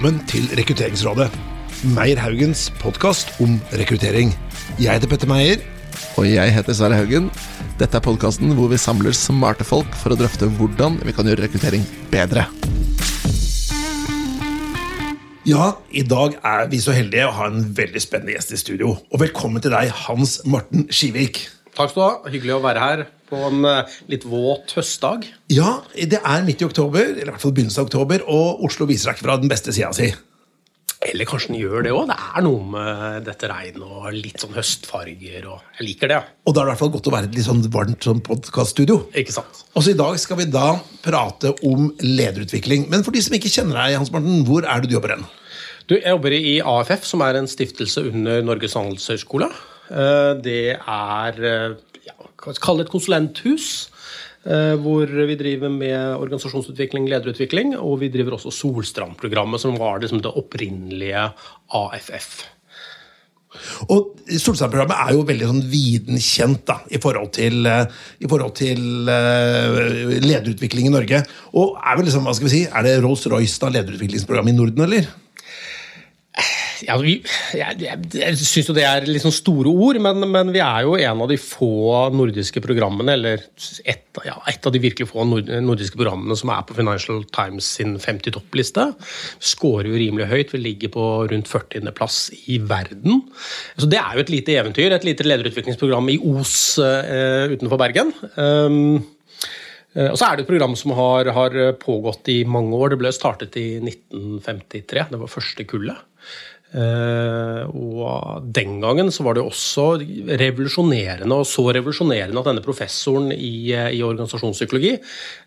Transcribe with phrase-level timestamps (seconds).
[0.00, 1.26] velkommen til Rekrutteringsrådet.
[1.92, 4.30] Meyer Haugens podkast om rekruttering.
[4.80, 5.60] Jeg heter Petter Meyer.
[6.16, 7.26] Og jeg heter Sverre Haugen.
[7.76, 11.44] Dette er podkasten hvor vi samler smarte folk for å drøfte hvordan vi kan gjøre
[11.44, 12.46] rekruttering bedre.
[15.44, 18.96] Ja, i dag er vi så heldige å ha en veldig spennende gjest i studio.
[19.12, 21.44] Og velkommen til deg, Hans Morten Skivik.
[21.76, 22.30] Takk skal du ha.
[22.32, 25.28] Hyggelig å være her på en uh, litt våt høstdag.
[25.54, 28.88] Ja, det er midt i oktober, eller i hvert fall begynnelsen av oktober, og Oslo
[28.90, 30.10] viser seg ikke fra den beste sida si.
[31.08, 32.10] Eller kanskje den gjør det òg.
[32.10, 35.46] Det er noe med dette regnet og litt sånn høstfarger.
[35.48, 36.18] og Jeg liker det.
[36.18, 36.26] ja.
[36.44, 38.04] Og da er det i hvert fall godt å være i et litt sånn varmt
[38.04, 38.98] sånn podkaststudio.
[39.16, 42.90] Også i dag skal vi da prate om lederutvikling.
[42.92, 45.24] Men for de som ikke kjenner deg, Hans Morten, hvor er det du jobber hen?
[45.88, 49.48] Du, Jeg jobber i AFF, som er en stiftelse under Norges handelshøyskole.
[49.90, 52.16] Uh, det er uh, ja,
[52.50, 53.90] et konsulenthus.
[54.46, 60.22] eh, Hvor vi driver med organisasjonsutvikling, lederutvikling, og vi driver også Solstrand-programmet, som var liksom
[60.24, 61.26] det opprinnelige
[61.68, 62.30] AFF.
[63.90, 67.84] Og Solstad-programmet er jo veldig sånn viden kjent da, i forhold til, eh,
[68.22, 71.24] i forhold til uh, lederutvikling i Norge.
[71.58, 74.86] Og er vel liksom, hva skal vi si, er det Rolls-Royce av lederutviklingsprogrammet i Norden,
[74.86, 75.10] eller?
[76.86, 77.16] Ja, vi,
[77.56, 80.86] jeg jeg, jeg syns jo det er litt sånn store ord, men, men, vi er
[80.86, 83.44] jo en av de få nordiske programmene, eller
[83.88, 87.96] et, ja, et av de virkelig få nordiske programmene som er på Financial Times sin
[88.00, 88.86] 50 toppliste.
[88.96, 92.20] Vi Skårer jo rimelig høyt, vi ligger på rundt 40.-plass
[92.52, 93.22] i verden.
[93.76, 98.14] Så det er jo et lite eventyr, et lite lederutviklingsprogram i Os uh, utenfor Bergen.
[98.36, 99.00] Um,
[99.90, 102.92] og så er det et program som har, har, pågått i mange år.
[102.92, 105.08] Det ble startet i 1953.
[105.10, 105.98] Det var første kullet.
[106.70, 109.86] Uh, og den gangen så var det også
[110.38, 114.92] revolusjonerende, og så revolusjonerende at denne professoren i, i organisasjonspsykologi,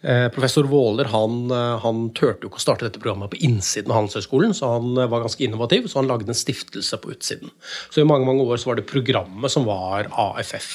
[0.03, 1.47] uh, professor Våler, han,
[1.83, 5.23] han turte jo ikke å starte dette programmet på innsiden av Handelshøyskolen, så han var
[5.23, 7.53] ganske innovativ, så han lagde en stiftelse på utsiden.
[7.88, 10.69] Så i mange mange år så var det programmet som var AFF.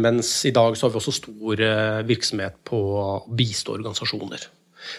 [0.00, 1.62] Mens i dag så har vi også stor
[2.08, 4.48] virksomhet på å bistå organisasjoner.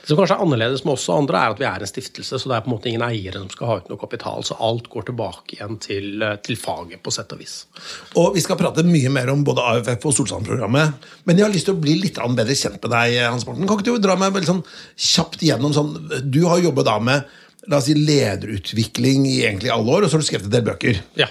[0.01, 2.39] Det som kanskje er annerledes med oss og andre, er at vi er en stiftelse,
[2.39, 4.45] så det er på en måte ingen eiere som skal ha ut noe kapital.
[4.47, 7.55] Så alt går tilbake igjen til, til faget, på sett og vis.
[8.19, 11.07] Og Vi skal prate mye mer om både AFF og Solsand-programmet.
[11.27, 13.67] Men jeg har lyst til å bli litt bedre kjent med deg, Hans Morten.
[13.67, 14.65] Kan ikke du dra meg veldig sånn
[15.13, 15.93] kjapt gjennom sånn
[16.31, 17.39] Du har jobbet da med
[17.71, 20.65] la oss si, lederutvikling i egentlig alle år, og så har du skrevet en del
[20.67, 20.99] bøker.
[21.19, 21.29] Ja.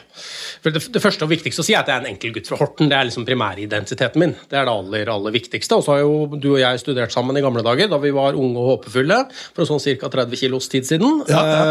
[0.63, 2.49] For det, det, første og viktigste å si er at jeg er en enkel gutt
[2.49, 2.89] fra Horten.
[2.89, 4.35] Det er liksom primæridentiteten min.
[4.49, 5.77] Det er det aller, aller viktigste.
[5.77, 8.39] Og så har jo du og jeg studert sammen i gamle dager, da vi var
[8.39, 9.19] unge og håpefulle,
[9.57, 10.13] for sånn ca.
[10.13, 11.21] 30 kilos tid siden.
[11.29, 11.67] Ja, ja.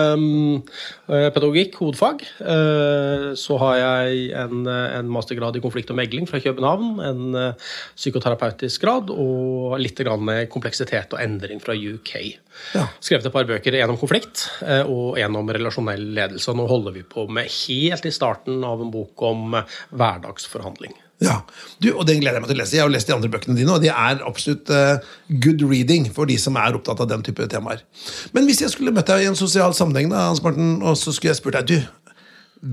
[1.11, 2.21] Eh, pedagogikk, hovedfag.
[2.43, 7.73] Eh, så har jeg en, en, mastergrad i konflikt og megling fra København, en eh,
[7.97, 12.13] psykoterapeutisk grad og litt grann kompleksitet og endring fra UK.
[12.75, 12.87] Ja.
[12.99, 14.50] Skrevet et par bøker, en om konflikt
[14.87, 16.53] og en om relasjonell ledelse.
[16.57, 20.93] Nå holder vi på med helt i starten av en bok om hverdagsforhandling.
[21.21, 21.43] Ja,
[21.77, 22.75] du, og Den gleder jeg meg til å lese.
[22.79, 24.97] Jeg har lest de andre bøkene dine, og de er absolutt uh,
[25.43, 27.83] good reading for de som er opptatt av den type temaer.
[28.33, 31.13] Men hvis jeg skulle møtt deg i en sosial sammenheng, da, Hans Martin, og så
[31.13, 32.17] skulle jeg spurt deg du,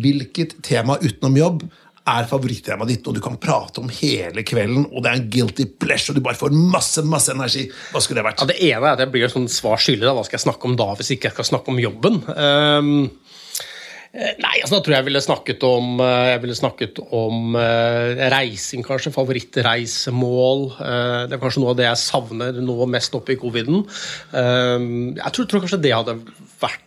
[0.01, 1.69] hvilket tema utenom jobb
[2.09, 5.69] er favorittemaet ditt, og du kan prate om hele kvelden, og det er en guilty
[5.81, 7.69] pleasure, og du bare får masse masse energi.
[7.93, 8.43] Hva skulle det vært?
[8.43, 10.09] Ja, det ene er at jeg blir sånn svar skyldig.
[10.09, 12.23] Hva skal jeg snakke om da, hvis ikke jeg skal snakke om jobben?
[12.35, 12.93] Um
[14.19, 18.81] Nei, altså da tror jeg jeg ville snakket om, jeg ville snakket om uh, reising,
[18.87, 19.13] kanskje.
[19.13, 20.65] Favorittreisemål.
[20.79, 23.85] Uh, det er kanskje noe av det jeg savner nå mest oppe i coviden.
[24.33, 26.17] Uh, jeg tror, tror, kanskje det hadde
[26.59, 26.85] vært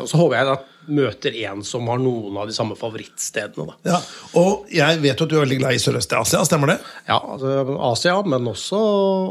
[0.00, 3.66] Og så håper jeg at møter en som har noen av de samme favorittstedene.
[3.84, 3.94] Da.
[3.94, 4.00] Ja,
[4.40, 6.78] Og jeg vet jo at du er veldig glad i Sørøst-Asia, stemmer det?
[7.08, 8.80] Ja, altså Asia, men også,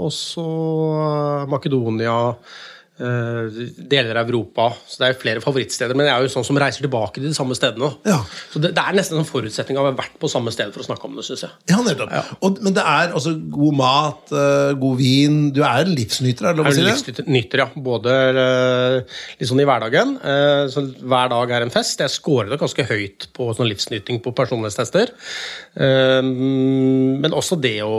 [0.10, 0.46] også
[1.52, 2.18] Makedonia.
[2.94, 3.50] Uh,
[3.90, 4.68] deler av Europa.
[4.86, 5.98] Så det er flere favorittsteder.
[5.98, 7.90] Men jeg er jo sånn som reiser tilbake til de samme stedene.
[8.06, 8.20] Ja.
[8.52, 10.84] Så det, det, er nesten en forutsetning av å ha vært på samme sted for
[10.84, 11.56] å snakke om det, syns jeg.
[11.72, 12.14] Ja, nettopp.
[12.14, 12.22] Ja.
[12.46, 16.54] Og, men det er altså god mat, uh, god vin Du er en livsnyter, er
[16.54, 16.94] det lov å si det?
[16.94, 17.68] Livsnyter, ja.
[17.90, 20.16] Både uh, litt sånn i hverdagen.
[20.70, 22.06] så hver dag er en fest.
[22.06, 25.18] Jeg scorer det ganske høyt på sånn livsnyting på personlighetstester.
[25.82, 27.96] men også det å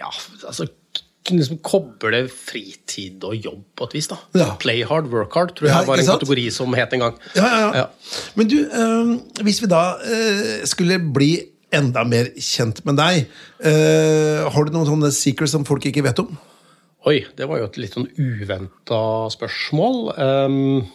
[0.00, 0.08] Ja,
[0.48, 0.64] altså
[1.28, 4.08] liksom koble fritid og jobb på et vis.
[4.10, 4.16] da.
[4.34, 4.46] Ja.
[4.58, 6.20] Play hard, work hard, tror jeg Ja, var en sant?
[6.22, 7.16] kategori som het en gang.
[7.36, 7.70] Ja, ja, ja.
[7.76, 7.86] Ja.
[8.34, 11.30] Men du, øh, hvis vi da øh, skulle bli
[11.72, 13.26] enda mer kjent med deg,
[13.62, 16.32] øh, har du noen sånne secrets som folk ikke vet om?
[17.06, 18.98] Oi, det var jo et litt sånn uventa
[19.32, 20.00] spørsmål.
[20.18, 20.88] Um,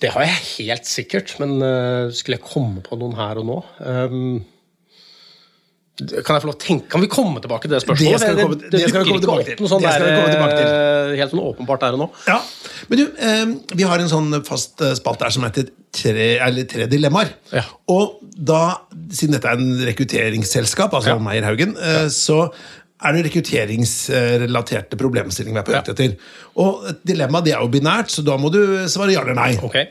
[0.00, 3.58] det har jeg helt sikkert, men uh, skulle jeg komme på noen her og nå
[3.84, 4.38] um,
[5.98, 6.88] Kan jeg få lov å tenke?
[6.92, 8.12] Kan vi komme tilbake til det spørsmålet?
[8.12, 9.66] Det skal vi komme- det skal vi komme tilbake til.
[9.66, 11.16] sånn Det skal vi der, komme tilbake til.
[11.18, 12.08] Helt sånn åpenbart der og nå.
[12.28, 12.40] Ja,
[12.88, 16.64] men du, eh, Vi har en sånn fast eh, spalt der som heter Tre, eller
[16.64, 17.30] tre dilemmaer.
[17.50, 17.62] Ja.
[17.88, 18.76] Og da,
[19.10, 21.18] siden dette er en rekrutteringsselskap, altså Ja.
[21.18, 22.52] Meyer Haugen, eh, så
[23.02, 25.94] er det rekrutteringsrelaterte problemstillinger vi er på jakt Ja.
[25.94, 26.16] etter.
[26.56, 29.56] Og dilemmaet dilemma det er jo binært, så da må du svare ja eller nei.
[29.62, 29.88] Okay.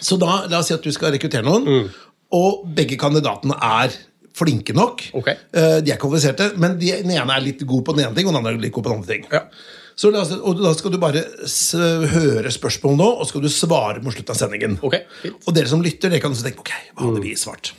[0.00, 1.90] Så da, la oss si at du skal rekruttere noen, Mm.
[2.32, 3.90] og begge kandidatene er
[4.36, 5.02] flinke nok.
[5.14, 5.28] Ok.
[5.28, 8.26] Eh, De er kvalifiserte, men de, den ene er litt god på den ene ting,
[8.26, 9.26] og den andre er litt god på den andre ting.
[9.32, 9.44] Ja.
[10.00, 11.20] Oss, og Da skal du bare
[12.14, 14.78] høre spørsmål nå, og skal du svare mot slutten av sendingen.
[14.82, 15.02] Okay.
[15.46, 17.74] Og dere som lytter, dere kan også tenke ok, hva hadde vi svart?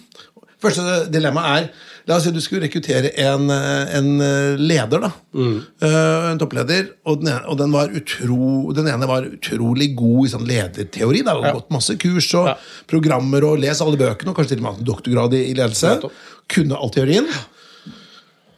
[0.62, 1.72] Første dilemma er
[2.10, 5.00] La oss si du skulle rekruttere en, eh, en eh, leder.
[5.04, 5.60] da Mm.
[6.32, 6.88] En toppleder.
[7.06, 11.22] Og den, ene, og den, var utro, den ene var utrolig god i sånn lederteori.
[11.24, 11.54] Da, har Ja.
[11.54, 12.56] Gått masse kurs og Ja.
[12.88, 15.54] programmer og lest alle bøkene, og kanskje til og med hatt en doktorgrad i, i
[15.54, 15.94] ledelse.
[16.02, 16.12] Nettopp.
[16.50, 17.28] Kunne all teorien.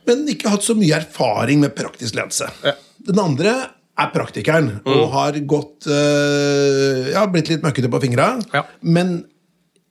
[0.08, 2.50] Men ikke hatt så mye erfaring med praktisk ledelse.
[2.66, 2.74] Ja.
[3.08, 3.54] Den andre
[3.94, 8.64] er praktikeren og har gått øh, Ja, blitt litt møkkete på fingra, Ja.
[8.82, 9.22] men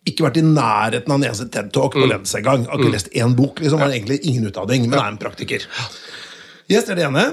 [0.04, 2.64] ikke vært i nærheten av en eneste TED-talk på ledelse engang.
[2.66, 5.62] Har ikke lest én bok, liksom, har egentlig ingen utdanning, men er en praktiker.
[6.68, 7.24] Yes, det er det ene.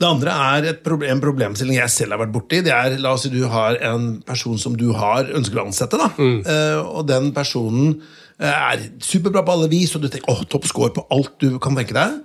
[0.00, 2.60] Det andre er et problem, en problemstilling jeg selv har vært borti.
[2.64, 5.96] Det er, La oss si du har en person som du har ønsker å ansette.
[5.98, 6.10] da.
[6.20, 8.02] Eh, og den personen
[8.48, 11.76] er superbra på alle vis, og du tenker åh, topp score på alt du kan
[11.76, 12.20] tenke deg.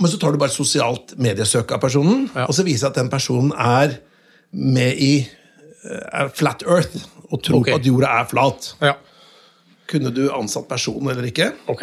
[0.00, 2.46] Men så tar du bare sosialt mediesøk av personen, Ja.
[2.46, 3.98] og så viser det at den personen er
[4.52, 5.26] med i
[5.84, 6.96] eh, er flat earth
[7.30, 7.74] og tror okay.
[7.74, 8.74] at jorda er flat.
[8.80, 8.94] Ja.
[9.90, 11.52] Kunne du ansatt personen eller ikke?
[11.68, 11.82] Ok.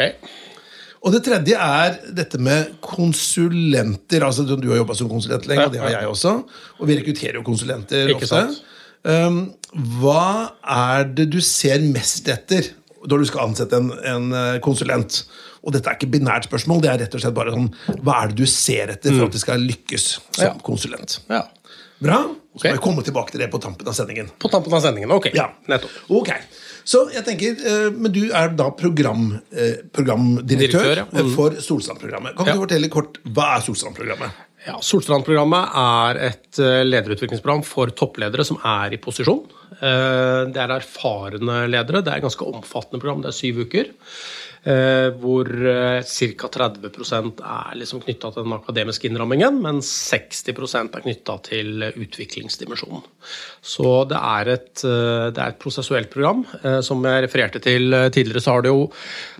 [1.04, 4.24] Og det tredje er dette med konsulenter.
[4.24, 6.32] altså Du har jobba som konsulent lenge, Ja, og det har jeg også.
[6.78, 8.56] Og vi rekrutterer jo konsulenter Ikke ofte.
[9.04, 9.52] Um,
[10.00, 12.70] hva er det du ser mest etter
[13.10, 15.22] når du skal ansette en, en eh, konsulent?
[15.64, 17.70] Og dette er ikke binært spørsmål, det er rett og slett bare sånn
[18.04, 20.42] Hva er det du ser etter for at de skal lykkes som Mm.
[20.44, 20.54] Ja.
[20.66, 21.18] konsulent?
[21.30, 21.42] Ja.
[22.04, 22.18] Bra?
[22.54, 22.70] Så okay.
[22.70, 24.28] må jeg komme tilbake til det på tampen av sendingen.
[24.38, 25.10] På tampen av sendingen.
[25.14, 25.30] Ok.
[25.34, 25.48] Ja.
[25.70, 25.90] Nettopp.
[26.10, 26.30] Ok.
[26.84, 31.06] Så jeg tenker, eh, Men du er da program, eh, programdirektør Direktør, ja.
[31.22, 31.34] Mm.
[31.34, 32.36] for Solstrand-programmet.
[32.36, 34.30] Kan du fortelle kort, Hva er Solstrand-programmet?
[34.64, 39.42] Ja, Solstrand-programmet er et eh, lederutviklingsprogram for toppledere som er i posisjon.
[39.76, 42.00] Eh, Det er erfarne ledere.
[42.00, 43.20] Det er et ganske omfattende program.
[43.20, 43.90] Det er syv uker.
[44.64, 45.48] Eh, Hvor
[46.04, 46.48] ca.
[46.54, 53.04] 30% er liksom knytta til den akademiske innrammingen, mens 60% er knytta til utviklingsdimensjonen.
[53.64, 56.44] Så det er, et, eh, det er et prosessuelt program.
[56.62, 58.90] Eh, Som jeg refererte til eh, tidligere, så har det jo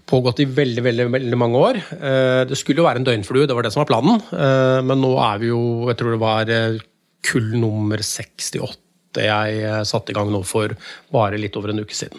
[0.06, 1.82] pågått i veldig veldig, veldig mange år.
[1.94, 4.20] Eh, Det skulle jo være en døgnflue, det var det som var planen.
[4.32, 6.78] Eh, Men nå er vi jo Jeg tror det var eh,
[7.24, 8.78] kull nummer 68
[9.14, 10.74] jeg eh, satte i gang nå for
[11.14, 12.18] bare litt over en uke siden.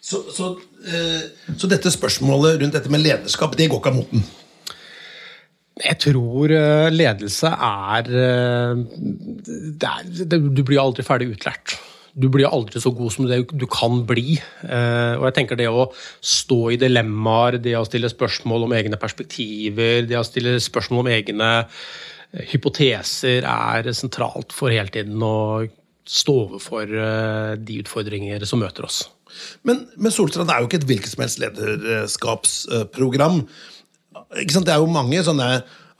[0.00, 4.22] Så, så, eh, så dette spørsmålet rundt dette med lederskap, det går ikke av moten?
[5.80, 8.80] Jeg tror eh, ledelse er, eh,
[9.88, 11.78] er Du blir aldri ferdig utlært.
[12.20, 14.36] Du blir aldri så god som du kan bli.
[14.66, 15.88] Eh, Og jeg tenker det å
[16.20, 21.12] stå i dilemmaer, det å stille spørsmål om egne perspektiver, det å stille spørsmål om
[21.14, 25.64] egne eh, hypoteser, er sentralt for hele tiden å
[26.10, 29.04] stå overfor eh, de utfordringer som møter oss.
[29.66, 33.42] Men, men Solstrand er jo ikke et hvilket som helst lederskapsprogram.
[34.40, 34.68] Ikke sant?
[34.68, 35.48] Det er jo mange sånne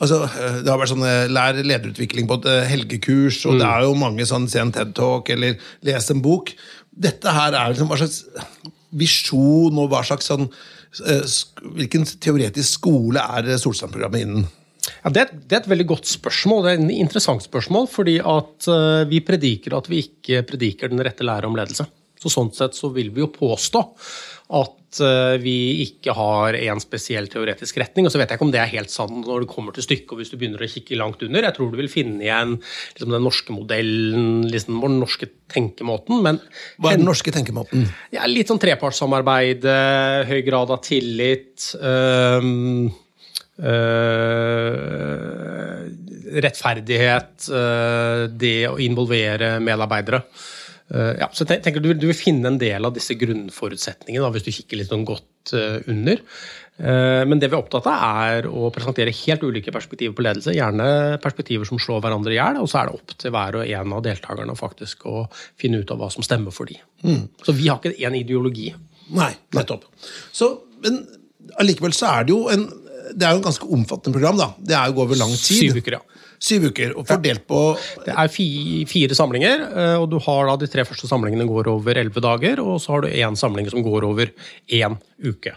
[0.00, 0.25] altså,
[0.62, 4.26] Det har vært sånne lær lederutvikling på et eh, helgekurs, og det er jo mange
[4.28, 6.54] sånn se en TED-talk eller lese en bok.
[6.90, 8.25] Dette her er liksom hva slags
[8.90, 10.49] visjon og hva slags sånn
[11.07, 11.37] eh,
[11.76, 14.49] Hvilken teoretisk skole er Solstrand-programmet innen?
[15.04, 16.64] Ja, det, det er et veldig godt spørsmål.
[16.64, 21.02] Det er et interessant spørsmål, fordi at eh, vi prediker at vi ikke prediker den
[21.04, 21.87] rette lære om ledelse.
[22.21, 23.81] Så Sånn sett så vil vi jo påstå
[24.50, 28.07] at eh, vi ikke har en spesiell teoretisk retning.
[28.07, 30.11] Og så vet jeg ikke om det er helt sant når det kommer til stykket,
[30.12, 31.47] og hvis du begynner å kikke langt under.
[31.47, 36.21] Jeg tror du vil finne igjen liksom, den norske modellen, liksom, den norske tenkemåten.
[36.27, 36.41] men
[36.83, 37.87] Hva er den norske tenkemåten?
[38.17, 41.71] ja, litt sånn trepartssamarbeid, eh, høy grad av tillit.
[41.81, 42.91] øhm,
[43.61, 44.61] øh,
[46.31, 50.23] rettferdighet, øh, det å involvere medarbeidere.
[50.90, 54.32] Eh, ja, så jeg tenker du, du vil finne en del av disse grunnforutsetningene da,
[54.35, 56.23] hvis du kikker litt sånn godt eh, under.
[56.80, 60.56] Eh, men det vi er opptatt av, er å presentere helt ulike perspektiver på ledelse.
[60.56, 63.70] Gjerne perspektiver som slår hverandre i hjel, og så er det opp til hver og
[63.78, 65.25] en av deltakerne faktisk å
[65.61, 66.80] finne ut av hva som stemmer for de.
[67.47, 68.73] Så vi har ikke én ideologi.
[69.14, 69.87] Nei, nettopp.
[70.35, 71.02] Så, men
[71.61, 72.68] allikevel så er det jo en
[73.11, 74.37] det er jo et ganske omfattende program.
[74.38, 74.52] da.
[74.59, 75.64] Det er jo over lang tid.
[75.64, 76.10] Syv uker, ja.
[76.40, 77.59] Syv uker, og fordelt på
[78.06, 78.30] Det er
[78.88, 82.62] fire samlinger, eh, og du har da de tre første samlingene går over elleve dager,
[82.64, 84.32] og så har du én samling som går over
[84.73, 85.52] én uke.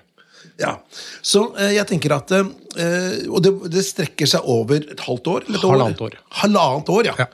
[0.60, 0.76] Ja,
[1.24, 5.48] så eh, jeg tenker at eh, Og det, det strekker seg over et halvt år?
[5.48, 6.20] Eller et Halvannet år.
[6.44, 7.16] Halvannet år, ja.
[7.24, 7.30] Ja.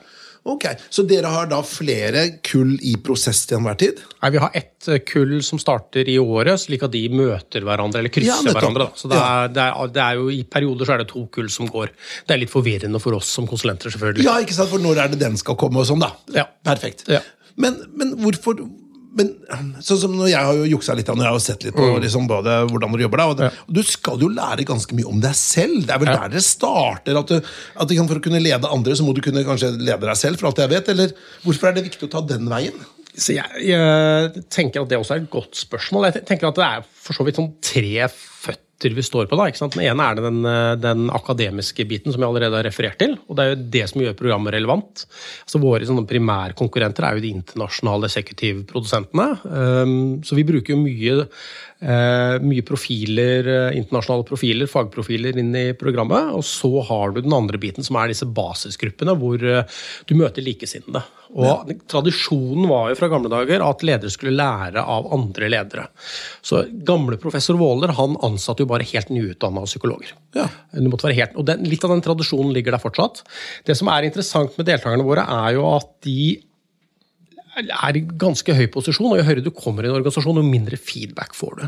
[0.48, 3.98] Ok, Så dere har da flere kull i prosess til enhver tid?
[4.22, 8.00] Nei, Vi har ett eh, kull som starter i året, slik at de møter hverandre,
[8.00, 8.86] eller krysser Ja, hverandre.
[8.88, 8.96] Da.
[8.96, 11.50] Så det er, det, er, det er jo I perioder så er det to kull
[11.52, 11.92] som går.
[12.26, 14.24] Det er litt forvirrende for oss som konsulenter, selvfølgelig.
[14.24, 14.72] Ja, ikke sant?
[14.72, 16.14] For når er det den skal komme og sånn, da?
[16.32, 16.46] Ja.
[16.64, 17.04] Perfekt.
[17.12, 17.20] Ja.
[17.60, 18.56] Men, men hvorfor
[19.16, 19.30] men,
[19.82, 22.28] sånn som når Jeg har jo juksa litt, og jeg har sett litt på liksom,
[22.30, 23.22] både hvordan du jobber.
[23.22, 25.82] da, og, det, Du skal jo lære ganske mye om deg selv.
[25.88, 27.18] Det er vel der dere starter.
[27.18, 29.72] at, du, at du kan, For å kunne lede andre, så må du kunne kanskje
[29.78, 30.94] lede deg selv, for alt jeg vet.
[30.94, 32.78] Eller hvorfor er det viktig å ta den veien?
[33.10, 36.08] Så jeg, jeg tenker at det også er et godt spørsmål.
[36.08, 39.36] Jeg tenker at det er for så vidt sånn tre føtter vi står på.
[39.36, 39.76] da, ikke sant?
[39.76, 43.18] Den ene er den, eh, den akademiske biten som jeg allerede har referert til.
[43.28, 45.04] og Det er jo det som gjør programmet relevant.
[45.44, 49.28] Altså Våre sånne primærkonkurrenter er jo de internasjonale eksekutivprodusentene.
[49.44, 51.28] Um, så vi bruker jo mye,
[51.82, 56.32] eh, mye profiler, eh, internasjonale profiler, fagprofiler inn i programmet.
[56.32, 61.04] Og så har du den andre biten, som er disse basisgruppene, hvor du møter likesinnede.
[61.38, 65.86] Og Tradisjonen var jo fra gamle dager at ledere skulle lære av andre ledere.
[66.42, 70.14] Så Gamle professor Waaler han ansatte jo bare helt nyutdanna psykologer.
[70.34, 70.48] Ja.
[70.74, 73.22] Helt, og den, Litt av den tradisjonen ligger der fortsatt.
[73.66, 76.20] Det som er interessant med deltakerne våre, er jo at de
[77.68, 80.78] er i ganske høy posisjon, og jo høyere du kommer i en organisasjon, jo mindre
[80.80, 81.66] feedback får du.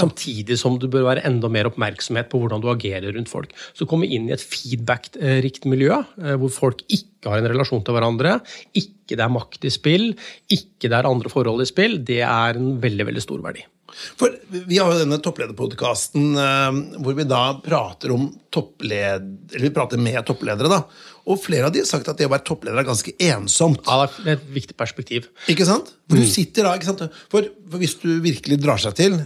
[0.00, 3.52] Samtidig som du bør være enda mer oppmerksomhet på hvordan du agerer rundt folk.
[3.76, 7.96] Så komme inn i et feedback-rikt miljø, eh, hvor folk ikke har en relasjon til
[7.96, 8.38] hverandre,
[8.76, 10.10] ikke det er makt i spill,
[10.52, 13.64] ikke det er andre forhold i spill, det er en veldig, veldig stor verdi.
[14.18, 19.28] For Vi har jo denne topplederpodkasten eh, hvor vi da prater om toppled...
[19.52, 20.70] Eller vi prater med toppledere.
[20.70, 20.82] da,
[21.24, 23.84] Og flere av de har sagt at det å være toppleder er ganske ensomt.
[23.88, 25.30] Ja, det er et viktig perspektiv.
[25.48, 25.94] Ikke sant?
[26.10, 27.06] For du sitter da, ikke sant?
[27.32, 29.16] For, for hvis du virkelig drar seg til,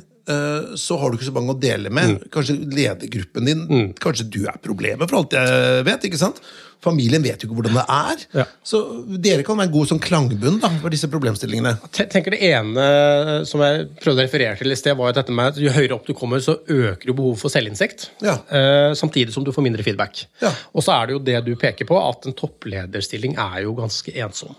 [0.78, 2.25] så har du ikke så mange å dele med.
[2.35, 6.04] Kanskje ledergruppen din Kanskje du er problemet, for alt jeg vet.
[6.08, 6.42] ikke sant?
[6.85, 8.20] Familien vet jo ikke hvordan det er.
[8.38, 8.44] Ja.
[8.62, 8.78] Så
[9.18, 11.73] dere kan være en god sånn klangbunn da, for disse problemstillingene.
[11.97, 12.85] Jeg tenker Det ene
[13.50, 15.97] som jeg prøvde å referere til i sted, var at dette med at jo høyere
[15.97, 18.11] opp du kommer, så øker jo behovet for selvinnsikt.
[18.23, 18.37] Ja.
[18.47, 20.23] Eh, samtidig som du får mindre feedback.
[20.44, 20.52] Ja.
[20.70, 24.14] Og så er det jo det du peker på, at en topplederstilling er jo ganske
[24.14, 24.54] ensom.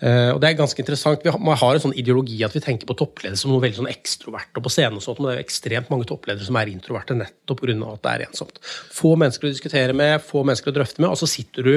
[0.00, 1.20] Eh, og det er ganske interessant.
[1.24, 3.82] Vi har, man har en sånn ideologi at vi tenker på toppledere som noe veldig
[3.82, 6.56] sånn ekstrovert og på scenen, og sånt, men det er jo ekstremt mange toppledere som
[6.60, 7.76] er introverte nettopp pga.
[7.92, 8.60] at det er ensomt.
[8.96, 11.76] Få mennesker å diskutere med, få mennesker å drøfte med, og så sitter du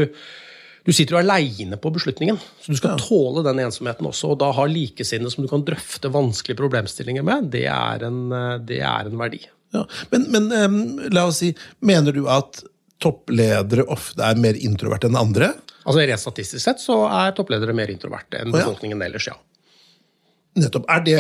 [0.84, 4.34] du sitter jo aleine på beslutningen, så du skal tåle den ensomheten også.
[4.34, 8.58] Og da ha likesinnede som du kan drøfte vanskelige problemstillinger med, det er en, eh,
[8.60, 9.40] det er en verdi.
[9.72, 9.86] Ja.
[10.12, 10.82] Men, men um,
[11.16, 12.66] la oss si, mener du at
[13.04, 15.54] toppledere ofte er mer introverte enn andre?
[15.84, 19.36] Altså Rent statistisk sett så er toppledere mer introverte enn befolkningen ellers, ja.
[20.60, 20.86] Nettopp.
[20.92, 21.20] Er det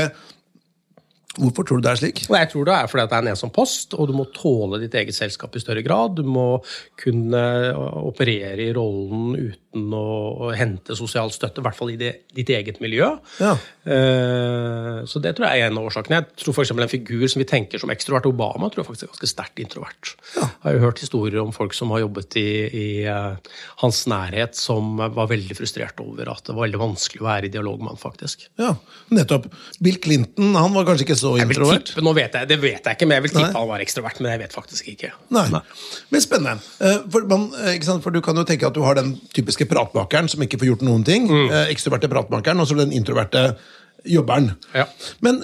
[1.33, 2.19] Hvorfor tror du det er slik?
[2.29, 4.77] Jeg tror det er fordi at det er en ensom post, og du må tåle
[4.83, 6.19] ditt eget selskap i større grad.
[6.19, 6.59] Du må
[7.01, 7.41] kunne
[7.73, 12.77] operere i rollen uten å, hente sosial støtte, i hvert fall i det, ditt eget
[12.83, 13.07] miljø.
[13.41, 13.55] Ja.
[13.81, 16.19] Eh, så det tror jeg er en av årsakene.
[16.19, 19.13] Jeg tror eksempel En figur som vi tenker som ekstrovert, Obama, tror jeg faktisk er
[19.15, 20.13] ganske sterkt introvert.
[20.35, 24.53] Jeg har jo hørt historier om folk som har jobbet i, i eh, hans nærhet,
[24.59, 27.95] som var veldig frustrert over at det var veldig vanskelig å være i dialog med
[27.95, 28.45] han, faktisk.
[28.61, 28.75] Ja,
[29.09, 29.49] nettopp.
[29.81, 31.85] Bill Clinton han var kanskje ikke så Jeg vil introvert?
[31.89, 33.59] tippe, nå vet jeg, Det vet jeg ikke, men jeg vil tippe Nei.
[33.61, 34.19] han var ekstrovert.
[34.23, 35.11] Men jeg vet faktisk ikke.
[35.33, 35.45] Nei.
[36.13, 36.59] Men spennende.
[36.83, 38.03] Eh, For, man, eh, ikke sant?
[38.03, 40.85] for du kan jo tenke at du har den typiske pratmakeren som ikke får gjort
[40.85, 41.25] noen ting.
[41.31, 41.47] Mm.
[41.49, 43.55] eh, Ekstroverte pratmakeren, og så den introverte
[44.05, 44.49] jobberen.
[44.75, 44.85] Ja.
[45.23, 45.37] Men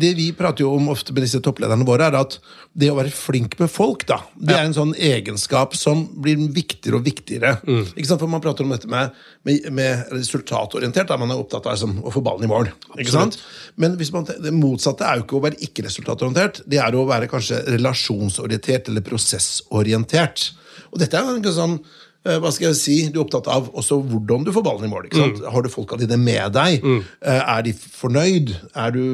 [0.00, 2.38] det vi prater jo om ofte med disse topplederne våre, er at
[2.74, 4.60] det å være flink med folk, da, det Ja.
[4.60, 7.56] er en sånn egenskap som blir viktigere og viktigere.
[7.66, 7.84] Mm.
[7.96, 8.20] Ikke sant?
[8.22, 9.10] For Man prater om dette med,
[9.44, 12.70] med, med resultatorientert, da man er opptatt av liksom, å få ballen i mål.
[12.98, 13.38] Ikke sant?
[13.76, 17.30] Men hvis man, det motsatte er jo ikke å være ikke-resultatorientert, det er å være
[17.30, 20.50] kanskje relasjonsorientert eller prosessorientert.
[20.92, 21.78] Og dette er jo en sånn
[22.20, 25.06] hva skal jeg si, Du er opptatt av også hvordan du får ballen i mål.
[25.08, 25.38] ikke sant?
[25.54, 26.84] Har du folka dine med deg?
[26.84, 26.98] Mm.
[27.24, 28.52] Er de fornøyd?
[28.76, 29.04] Er du,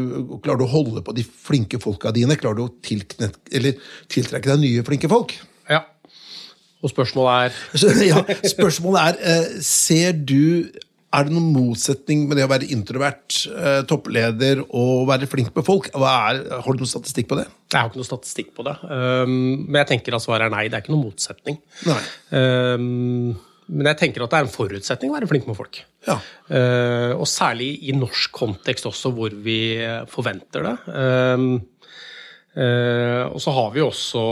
[0.43, 2.35] klarer du å holde på de flinke folka dine?
[2.41, 5.37] Klarer du å tiltrekke deg nye flinke folk?
[5.71, 5.85] Ja.
[6.83, 10.67] Og spørsmålet er ja, spørsmålet er, eh, ser du
[11.17, 15.65] Er det noen motsetning med det å være introvert, eh, toppleder og være flink med
[15.65, 15.87] folk?
[15.95, 17.47] Hva er, har du noen statistikk på det?
[17.67, 18.77] Jeg har ikke noe statistikk på det.
[18.87, 20.67] Um, men jeg tenker at svaret er nei.
[20.71, 21.59] Det er ikke noen motsetning.
[22.31, 23.33] Um,
[23.67, 25.81] men jeg tenker at det er en forutsetning å være flink med folk.
[26.07, 26.21] Ja.
[26.47, 29.59] Uh, og særlig i norsk kontekst også, hvor vi
[30.13, 30.77] forventer det.
[30.95, 31.51] Um,
[32.55, 34.23] uh, og så har vi også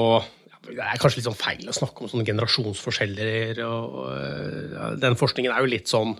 [0.64, 3.58] det er kanskje litt sånn feil å snakke om sånne generasjonsforskjeller.
[3.66, 6.14] og uh, Den forskningen er jo litt sånn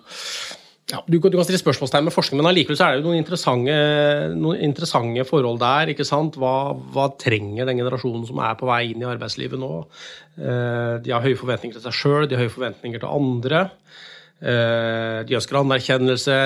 [0.95, 3.09] Ja, du, kan- du kan stille spørsmålstegn med forskning, men allikevel så er det jo
[3.11, 3.77] noen interessante,
[4.39, 5.91] noen interessante forhold der.
[5.95, 6.39] ikke sant?
[6.41, 6.55] Hva,
[6.95, 9.73] hva trenger den generasjonen som er på vei inn i arbeidslivet nå?
[10.39, 13.67] Eh, de har høye forventninger til seg sjøl, de har høye forventninger til andre.
[14.45, 16.39] Eh, de ønsker anerkjennelse.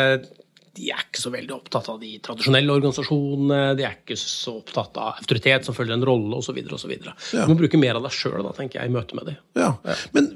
[0.78, 3.56] De er ikke så veldig opptatt av de tradisjonelle organisasjonene.
[3.78, 6.60] De er ikke så opptatt av autoritet som følger en rolle, osv.
[6.62, 7.42] Ja.
[7.42, 9.40] Du må bruke mer av deg sjøl, tenker jeg, i møte med dem.
[9.58, 9.72] Ja.
[10.14, 10.28] Men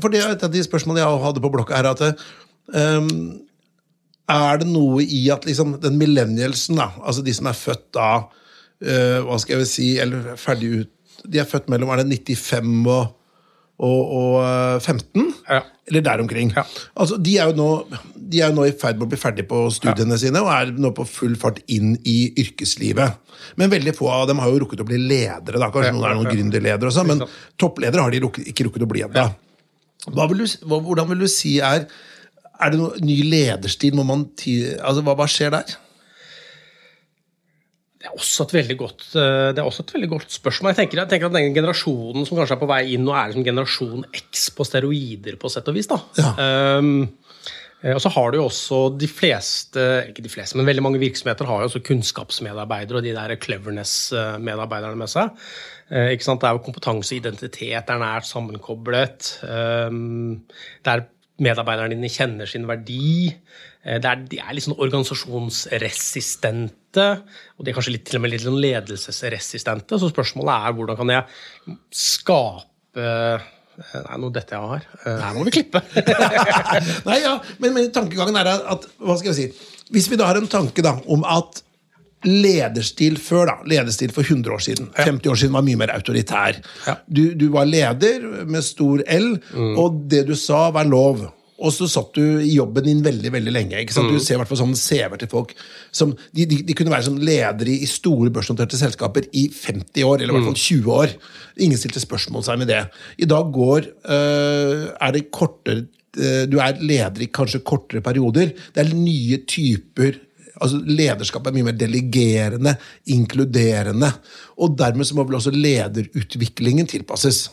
[0.00, 2.06] for det et av de spørsmålene jeg hadde på blokka, er at
[2.72, 3.42] ehm,
[4.30, 8.10] Er det noe i at liksom den millennialsen, da, altså de som er født da
[8.22, 12.86] uh, Hva skal jeg si Eller ferdig ut De er født mellom er det 95
[12.86, 13.10] og,
[13.82, 15.28] og, og eh, 15?
[15.48, 15.60] Ja.
[15.90, 16.52] Eller der omkring.
[16.54, 16.62] Ja.
[16.94, 17.66] Altså, de, er nå,
[18.14, 20.70] de er jo nå i ferd med å bli ferdig på studiene sine og er
[20.78, 23.18] nå på full fart inn i yrkeslivet.
[23.58, 25.58] Men veldig få av dem har jo rukket å bli ledere.
[25.58, 26.36] da, Kanskje Ja, noen er noen ja, ja.
[26.36, 27.24] gründerledere, og sånn, men
[27.58, 29.26] toppledere har de rukket, ikke rukket å bli ennå.
[30.12, 31.86] Hvordan vil du si er
[32.62, 33.96] Er det noe ny lederstil?
[33.98, 35.74] Må man altså, hva, hva skjer der?
[38.02, 40.72] Det er også et veldig godt, eh, det er også et veldig godt spørsmål.
[40.72, 43.30] Jeg tenker, jeg tenker at den generasjonen som kanskje er på vei inn, nå er
[43.30, 45.90] liksom generasjon X på steroider, på sett og vis.
[45.90, 46.00] da.
[46.18, 46.32] Ja.
[46.82, 47.04] Um,
[47.92, 51.48] og så har du jo også de fleste, ikke de fleste, men veldig mange virksomheter
[51.48, 55.32] har jo også kunnskapsmedarbeidere og de der cleverness-medarbeiderne med seg.
[55.90, 56.42] Eh, ikke sant?
[56.42, 59.32] Det er jo kompetanse og identitet er nært sammenkoblet.
[59.42, 60.44] Um,
[60.86, 61.06] der
[61.44, 63.30] medarbeiderne dine kjenner sin verdi.
[63.82, 67.06] Eh, er, de er litt sånn organisasjonsresistente,
[67.56, 69.92] og de er kanskje litt, til og med litt sånn ledelsesresistente.
[69.98, 71.24] Så spørsmålet er hvordan kan jeg
[72.02, 73.40] skape eh,
[73.72, 74.84] Nei, nå detter jeg her.
[75.08, 75.80] Eh, Her må vi klippe.
[77.08, 77.32] Nei, ja,
[77.62, 79.46] men, men tankegangen er at Hva skal jeg si?
[79.96, 81.62] Hvis vi da har en tanke da, om at
[82.26, 86.58] lederstil før, da, lederstil for 100 år siden, 50 år siden var mye mer autoritær.
[86.86, 86.96] Ja.
[87.06, 89.32] Du, du var leder med stor L,
[89.76, 91.24] og det du sa, var lov.
[91.62, 93.78] Og så satt du i jobben din veldig veldig lenge.
[93.78, 94.10] ikke sant?
[94.10, 95.54] Du ser i hvert fall sånn CV-er til folk
[95.94, 100.08] som de, de, de kunne være som ledere i, i store børsnoterte selskaper i 50
[100.08, 101.14] år, eller i hvert fall 20 år.
[101.62, 102.82] Ingen stilte spørsmål seg med det.
[103.22, 105.84] I dag går øh, er det kortere
[106.18, 108.50] øh, Du er leder i kanskje kortere perioder.
[108.74, 110.18] Det er nye typer
[110.60, 112.76] altså Lederskap er mye mer delegerende,
[113.14, 114.12] inkluderende.
[114.58, 117.46] Og dermed så må vel også lederutviklingen tilpasses.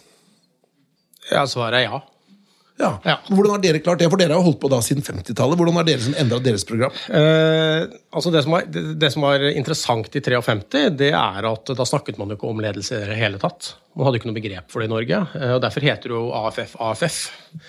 [1.30, 2.02] Ja, svaret er ja.
[2.80, 2.94] Ja.
[3.04, 3.18] Ja.
[3.28, 4.08] Hvordan har dere klart det?
[4.12, 5.60] For dere har holdt på da siden 50-tallet.
[5.60, 6.94] Hvordan har dere endra deres program?
[7.12, 11.74] Eh, altså det, som var, det, det som var interessant i 53, det er at
[11.76, 13.74] da snakket man jo ikke om ledelse i det hele tatt.
[14.00, 15.20] Man hadde ikke noe begrep for det i Norge.
[15.42, 17.18] eh, og Derfor heter det jo AFF AFF.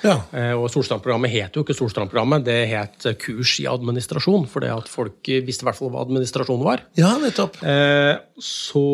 [0.07, 0.15] Ja.
[0.37, 4.47] Eh, og Solstrandprogrammet het jo ikke Solstrand-programmet, det het kurs i administrasjon.
[4.53, 6.85] For det at folk visste i hvert fall hva administrasjon var.
[7.01, 7.59] Ja, nettopp.
[7.67, 8.87] Eh, så,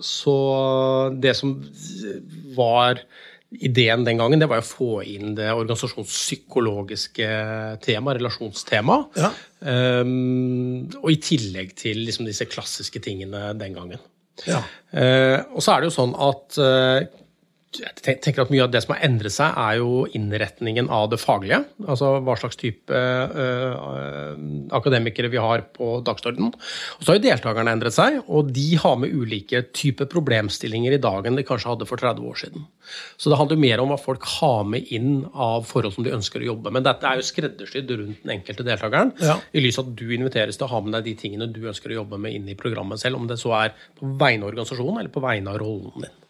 [0.00, 0.38] så
[1.20, 1.58] det som
[2.56, 3.04] var
[3.60, 7.28] ideen den gangen, det var å få inn det organisasjonspsykologiske
[7.84, 9.20] temaet, relasjonstemaet.
[9.20, 9.30] Ja.
[9.64, 14.02] Um, og i tillegg til liksom disse klassiske tingene den gangen.
[14.48, 14.64] Ja.
[14.90, 17.06] Uh, og så er det jo sånn at eh,
[17.80, 21.18] jeg tenker at Mye av det som har endret seg, er jo innretningen av det
[21.22, 21.62] faglige.
[21.82, 24.34] Altså hva slags type eh,
[24.76, 26.52] akademikere vi har på dagsordenen.
[26.54, 31.02] Og så har jo deltakerne endret seg, og de har med ulike typer problemstillinger i
[31.02, 32.66] dag enn de kanskje hadde for 30 år siden.
[33.18, 36.42] Så det handler mer om hva folk har med inn av forhold som de ønsker
[36.42, 36.86] å jobbe med.
[36.86, 39.14] Dette er jo skreddersydd rundt den enkelte deltakeren.
[39.24, 39.38] Ja.
[39.52, 41.92] I lys av at du inviteres til å ha med deg de tingene du ønsker
[41.92, 45.02] å jobbe med inn i programmet selv, om det så er på vegne av organisasjonen
[45.02, 46.20] eller på vegne av rollen din.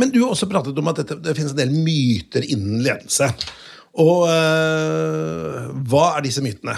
[0.00, 3.30] Men du har også pratet om at dette, det finnes en del myter innen ledelse.
[4.02, 6.76] Og øh, hva er disse mytene?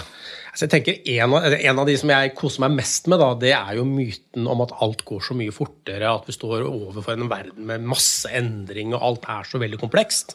[0.57, 3.27] Altså jeg tenker en av, en av de som jeg koser meg mest med, da,
[3.37, 7.13] det er jo myten om at alt går så mye fortere, at vi står overfor
[7.13, 10.33] en verden med masse endring, og alt er så veldig komplekst.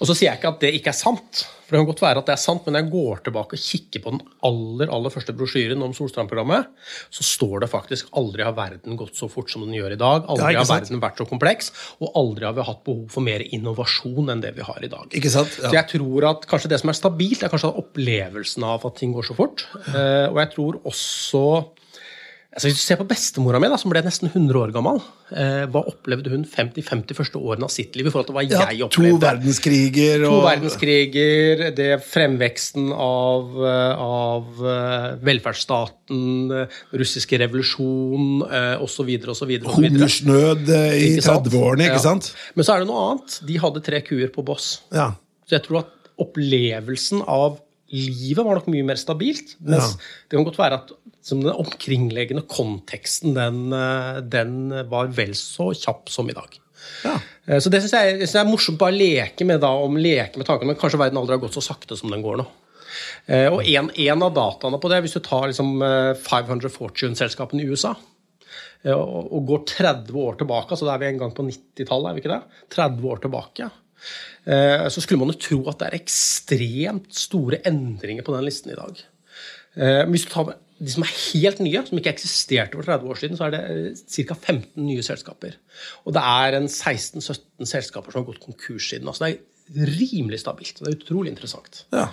[0.00, 2.22] Og så sier jeg ikke at det ikke er sant, for det kan godt være
[2.22, 5.12] at det er sant, men når jeg går tilbake og kikker på den aller aller
[5.12, 6.70] første brosjyren om Solstrand-programmet,
[7.12, 10.24] så står det faktisk 'aldri har verden gått så fort som den gjør i dag',
[10.32, 11.68] aldri har verden vært så kompleks,
[12.00, 15.12] og aldri har vi hatt behov for mer innovasjon enn det vi har i dag.
[15.12, 15.52] Ikke sant?
[15.52, 19.12] Så jeg tror at kanskje det som er stabilt, er kanskje opplevelsen av at ting
[19.12, 19.66] går så fort.
[19.92, 21.44] Eh, og jeg tror også
[22.58, 24.98] altså Hvis du ser på bestemora mi, da, som ble nesten 100 år gammel,
[25.30, 28.64] eh, hva opplevde hun 50-50 første årene av sitt liv i forhold til hva Ja,
[28.74, 29.22] jeg to verdenskriger.
[29.22, 36.26] verdenskriger To verdenskriger, det fremveksten av, eh, av eh, velferdsstaten,
[36.64, 39.14] eh, russiske revolusjon eh, osv.
[39.30, 39.54] osv.
[39.78, 42.32] hungersnød i 30-årene, ikke sant?
[42.58, 43.38] Men så er det noe annet.
[43.46, 44.80] De hadde tre kuer på boss.
[44.90, 45.12] Ja.
[45.46, 47.60] Så jeg tror at opplevelsen av
[47.92, 49.56] livet var nok mye mer stabilt.
[49.60, 50.08] Mens Ja.
[50.28, 55.72] det kan godt være at som den omkringliggende konteksten, den, eh, den var vel så
[55.76, 56.58] kjapp som i dag.
[57.04, 57.18] ja.
[57.46, 59.68] Eh, Så det syns jeg, jeg synes det er morsomt bare å leke med, da,
[59.68, 62.38] om leke med tankene, men kanskje verden aldri har gått så sakte som den går
[62.38, 62.46] nå.
[63.28, 65.80] Eh, og en, en, av dataene på det, hvis du tar liksom
[66.16, 67.94] 500 Fortune-selskapene i USA
[68.86, 72.14] og, og går 30 år tilbake, så da er vi en gang på 90-tallet, er
[72.14, 72.42] vi ikke det?
[72.70, 73.70] 30 år tilbake.
[74.44, 78.78] Så skulle man jo tro at det er ekstremt store endringer på den listen i
[78.78, 79.04] dag.
[80.08, 83.38] Hvis du tar de som er helt nye, som ikke eksisterte for 30 år siden,
[83.38, 83.62] så er det
[83.98, 84.34] ca.
[84.34, 85.56] 15 nye selskaper.
[86.06, 89.10] Og det er en 16-17 selskaper som har gått konkurs siden.
[89.10, 89.40] Altså det er
[89.76, 90.78] rimelig stabilt.
[90.80, 91.82] Det er utrolig interessant.
[91.94, 92.06] Ja.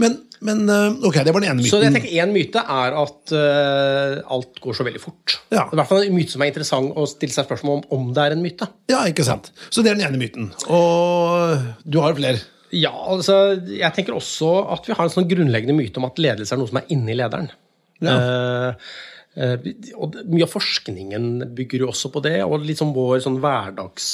[0.00, 1.70] Men, men, eh, ok, det var den ene myten.
[1.72, 5.38] Så jeg tenker Én myte er at uh, alt går så veldig fort.
[5.48, 5.64] Ja.
[5.64, 7.98] Det er i hvert fall en myte som er interessant å stille seg spørsmål om
[7.98, 8.68] om det er en myte.
[8.92, 9.50] Ja, ikke sant.
[9.68, 10.50] Så det er den ene myten.
[10.68, 12.42] Og du har flere?
[12.74, 16.52] Ja, altså, jeg tenker også at vi har en sånn grunnleggende myte om at ledelse
[16.54, 17.48] er noe som er inni lederen.
[18.04, 18.18] Ja.
[18.18, 18.90] Uh,
[19.38, 24.08] og mye av forskningen bygger jo også på det, og liksom vår sånn hverdags,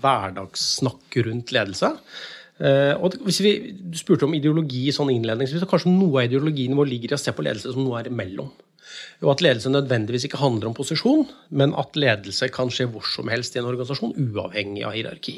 [0.00, 1.90] hverdagssnakk rundt ledelse.
[2.98, 6.88] Og hvis vi, Du spurte om ideologi sånn innledningsvis, så kanskje noe av ideologien vår
[6.90, 8.48] ligger i å se på ledelse som noe er imellom.
[9.22, 13.28] Og at ledelse nødvendigvis ikke handler om posisjon, men at ledelse kan skje hvor som
[13.30, 15.36] helst i en organisasjon, uavhengig av hierarki.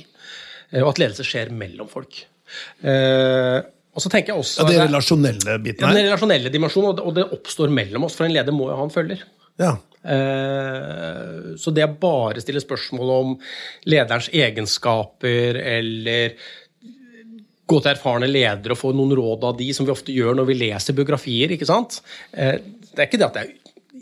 [0.81, 2.23] Og at ledelse skjer mellom folk.
[3.91, 4.63] Og så tenker jeg også...
[4.63, 5.93] Ja, Det relasjonelle biten her?
[5.93, 8.17] Ja, den relasjonelle dimensjonen, og det oppstår mellom oss.
[8.19, 9.25] For en leder må jo ha en følger.
[9.61, 9.75] Ja.
[10.01, 13.35] Eh, så det å bare stille spørsmål om
[13.91, 16.37] lederens egenskaper eller
[17.71, 20.49] gå til erfarne ledere og få noen råd av de, som vi ofte gjør når
[20.49, 21.53] vi leser biografier.
[21.55, 22.01] ikke sant?
[22.33, 22.57] Eh,
[22.91, 23.47] det er ikke det at det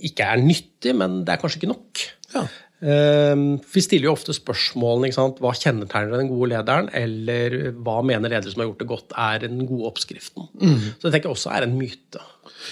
[0.09, 2.05] ikke er nyttig, men det er kanskje ikke nok.
[2.37, 2.45] Ja.
[2.79, 5.11] Ehm, vi stiller jo ofte spørsmålene
[5.43, 9.45] hva kjennetegner den gode lederen, eller hva mener ledere som har gjort det godt, er
[9.49, 10.47] den gode oppskriften.
[10.63, 10.79] Mm.
[10.95, 12.23] Så det tenker jeg også er en myte.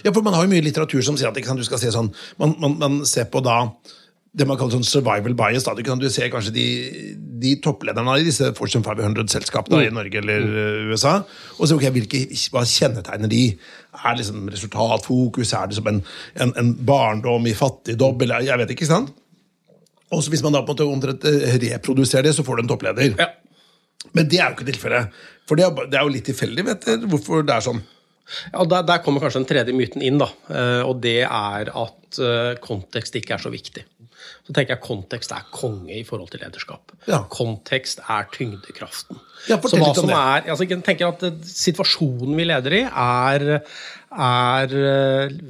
[0.05, 2.13] Ja, for Man har jo mye litteratur som sier at sant, du skal se sånn,
[2.39, 3.65] man, man, man, ser på da
[4.37, 5.65] det man kaller sånn survival bias.
[5.65, 5.73] Da.
[5.73, 6.67] Du, ser kanskje de,
[7.41, 9.85] de topplederne i disse Fortune 500-selskapene mm.
[9.87, 10.91] i Norge eller mm.
[10.93, 11.15] USA.
[11.57, 13.47] Og så okay, hvilke, hva kjennetegner de?
[13.97, 15.55] Er det liksom resultatfokus?
[15.57, 16.03] Er det som en,
[16.37, 18.21] en, en barndom i fattigdom?
[18.27, 19.15] Eller, jeg vet ikke, ikke sant?
[20.15, 23.17] Og hvis man da på en måte eh, reproduserer det, så får du en toppleder.
[23.19, 23.33] Ja.
[24.15, 25.19] Men det er jo ikke tilfellet.
[25.47, 27.83] For det er, det jo litt tilfeldig vet du, hvorfor det er sånn.
[28.53, 30.19] Ja, der, der, kommer kanskje den tredje myten inn.
[30.23, 33.85] da, eh, og Det er at eh, kontekst ikke er så viktig.
[34.47, 36.95] Så tenker jeg Kontekst er konge i forhold til lederskap.
[37.11, 37.25] Ja.
[37.31, 39.19] Kontekst er tyngdekraften.
[39.51, 43.47] Ja, så hva som er, altså, jeg tenker at Situasjonen vi leder i, er,
[44.17, 44.73] er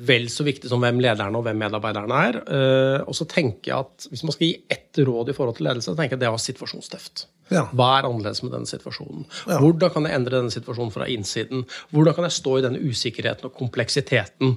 [0.09, 2.41] vel så viktig som hvem lederen og hvem medarbeiderne er.
[3.07, 5.93] Og så tenker jeg at Hvis man skal gi ett råd i forhold til ledelse,
[5.93, 7.27] så tenker jeg at det er situasjonstøft.
[7.53, 7.67] Ja.
[7.77, 9.27] Hva er annerledes med denne situasjonen?
[9.47, 9.61] Ja.
[9.63, 11.63] Hvordan kan jeg endre denne situasjonen fra innsiden?
[11.95, 14.57] Hvordan kan jeg stå i denne usikkerheten og kompleksiteten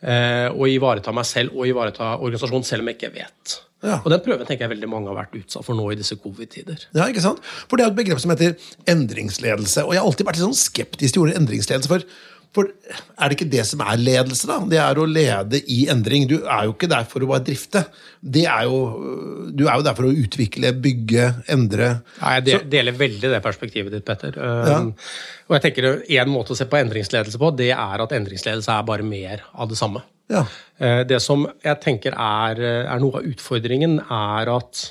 [0.00, 3.58] eh, og ivareta meg selv og ivareta organisasjonen, selv om jeg ikke vet?
[3.84, 4.00] Ja.
[4.00, 6.88] Og Den prøven tenker jeg veldig mange har vært utsatt for nå i disse covid-tider.
[6.96, 7.44] Ja, ikke sant?
[7.68, 8.56] For Det er et begrep som heter
[8.88, 9.84] endringsledelse.
[9.86, 11.88] Og jeg har alltid vært litt sånn skeptisk til ordet endringsledelse.
[11.88, 12.04] for
[12.50, 14.48] for er det ikke det som er ledelse?
[14.50, 14.56] da?
[14.66, 16.26] Det er å lede i endring.
[16.26, 17.84] Du er jo ikke der for å bare drifte.
[18.26, 18.80] Er jo,
[19.54, 21.92] du er jo der for å utvikle, bygge, endre.
[22.18, 24.34] Ja, jeg deler veldig det perspektivet ditt, Petter.
[24.34, 24.80] Ja.
[24.82, 24.90] Um,
[25.46, 25.88] og jeg tenker
[26.20, 29.70] En måte å se på endringsledelse på, det er at endringsledelse er bare mer av
[29.70, 30.02] det samme.
[30.30, 30.42] Ja.
[30.82, 34.88] Uh, det som jeg tenker er, er noe av utfordringen, er at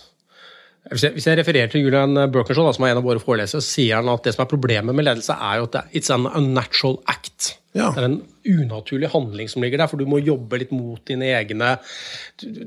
[0.89, 3.99] hvis jeg, hvis jeg, refererer til Julian Birkenshaw, som er en av våre forelesere, sier
[3.99, 6.97] han at det som er problemet med ledelse, er jo at det, it's an unnatural
[7.11, 7.53] act.
[7.77, 7.91] Ja.
[7.93, 11.29] Det er en unaturlig handling som ligger der, for du må jobbe litt mot dine
[11.37, 11.75] egne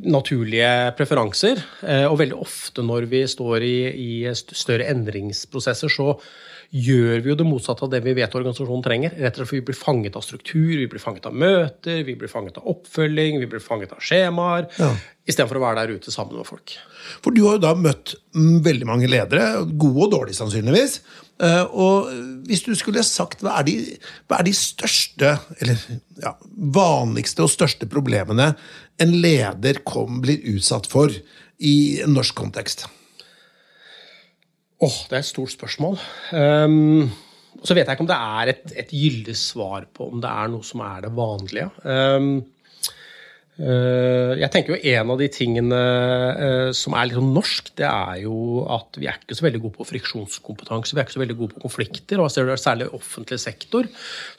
[0.07, 1.63] naturlige preferanser.
[1.83, 6.15] Eh, og veldig ofte når vi står i, i større endringsprosesser, så
[6.73, 9.13] gjør vi jo det motsatte av det vi vet organisasjonen trenger.
[9.21, 12.15] Rett og slett for Vi blir fanget av struktur, vi blir fanget av møter, vi
[12.17, 14.71] blir fanget av oppfølging, vi blir fanget av skjemaer.
[14.81, 14.89] Ja.
[15.29, 16.73] Istedenfor å være der ute sammen med folk.
[17.23, 20.97] For du har jo da møtt veldig mange ledere, gode og dårlige sannsynligvis.
[21.45, 22.09] Eh, og
[22.49, 23.77] hvis du skulle sagt hva er de,
[24.31, 25.85] hva er de største, eller
[26.25, 26.35] ja,
[26.73, 28.55] vanligste og største problemene
[29.03, 31.13] en leder kom, blir utsatt for
[31.61, 32.89] i en norsk kontekst?
[34.83, 36.01] Åh, oh, Det er et stort spørsmål.
[36.35, 37.11] Um,
[37.63, 40.51] så vet jeg ikke om det er et, et gyldig svar på om det er
[40.51, 41.69] noe som er det vanlige.
[41.87, 42.33] Um,
[43.61, 48.23] jeg tenker jo En av de tingene eh, som er litt sånn norsk, det er
[48.23, 50.95] jo at vi er ikke så veldig gode på friksjonskompetanse.
[50.95, 52.23] Vi er ikke så veldig gode på konflikter.
[52.23, 53.89] og ser du Særlig i offentlig sektor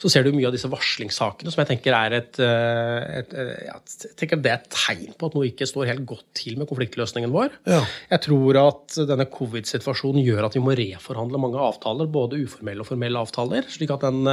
[0.00, 3.36] så ser du mye av disse varslingssakene som jeg tenker er et, eh, et,
[3.68, 6.68] jeg tenker det er et tegn på at noe ikke står helt godt til med
[6.70, 7.54] konfliktløsningen vår.
[7.70, 7.82] Ja.
[8.10, 12.90] Jeg tror at denne covid-situasjonen gjør at vi må reforhandle mange avtaler, både uformelle og
[12.90, 13.70] formelle avtaler.
[13.70, 14.26] slik at den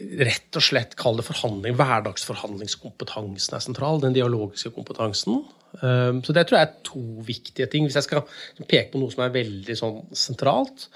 [0.00, 1.76] rett og slett kall det forhandling.
[1.78, 4.00] Hverdagsforhandlingskompetansen er sentral.
[4.02, 5.42] Den dialogiske kompetansen.
[5.82, 7.88] Ehm, så det tror jeg er to viktige ting.
[7.88, 8.26] Hvis jeg skal
[8.64, 10.88] peke på noe som er veldig sånn sentralt,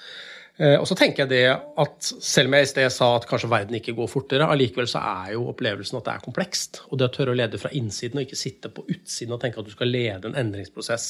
[0.58, 1.42] Eh, og så tenker jeg det
[1.78, 5.02] at selv om jeg i sted sa at kanskje verden ikke går fortere, allikevel så
[5.06, 6.80] er jo opplevelsen at det er komplekst.
[6.90, 9.62] Og det å tørre å lede fra innsiden og ikke sitte på utsiden og tenke
[9.62, 11.06] at du skal lede en endringsprosess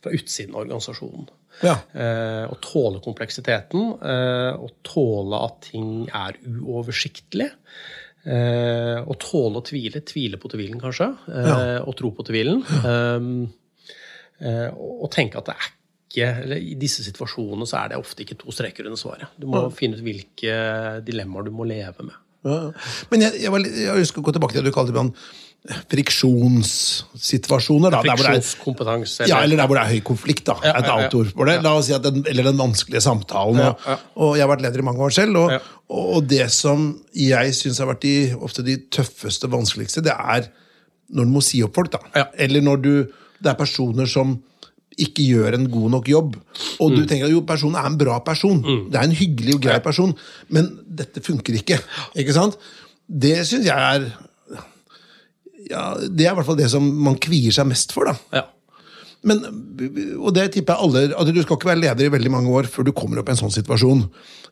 [0.00, 1.28] fra utsiden av organisasjonen.
[1.64, 1.76] Ja.
[1.94, 7.48] Eh, og tåle kompleksiteten, eh, og tåle at ting er uoversiktlig.
[8.26, 10.02] Eh, og tåle å tvile.
[10.04, 11.12] Tvile på tvilen, kanskje.
[11.30, 11.80] Eh, Ja.
[11.86, 12.60] Og tro på tvilen.
[12.84, 15.72] Eh, eh, og tenke at det er
[16.16, 19.28] ikke eller I disse situasjonene så er det ofte ikke to streker under svaret.
[19.38, 22.14] Du må finne ut hvilke dilemmaer du må leve med.
[22.46, 22.60] Ja.
[23.10, 24.94] Men jeg, jeg, var, jeg ønsker å gå tilbake til det du kalte
[25.90, 27.90] friksjonssituasjoner.
[27.90, 29.22] Da, Friksjonskompetanse.
[29.22, 29.26] Eller?
[29.26, 30.44] er, ja, eller der hvor det er høy konflikt.
[30.46, 31.08] da, Ja, Et ja, ja.
[31.32, 31.56] for det.
[31.64, 33.60] La oss si at den, Eller den vanskelige samtalen.
[33.60, 33.74] Og,
[34.16, 35.46] og Jeg har vært leder i mange år selv, og,
[35.88, 40.42] og det som jeg syns har vært de, ofte de tøffeste, vanskeligste, det er
[41.14, 41.90] når du må si opp folk.
[41.92, 41.98] da.
[42.34, 42.92] Eller når du,
[43.40, 44.38] det er personer som
[44.98, 46.36] ikke gjør en god nok jobb.
[46.80, 46.96] Og Mm.
[46.96, 48.62] du tenker at jo, personen er en bra person.
[48.90, 50.14] Det er en hyggelig og grei person,
[50.48, 51.78] men dette funker ikke.
[52.16, 52.56] Ikke sant?
[53.08, 54.12] Det syns jeg er
[55.70, 58.06] ja, Det er i hvert fall det som man kvier seg mest for.
[58.06, 58.14] da.
[58.32, 58.44] Ja.
[59.26, 59.40] Men,
[60.22, 62.68] og det tipper jeg alle, at Du skal ikke være leder i veldig mange år
[62.70, 64.04] før du kommer opp i en sånn situasjon.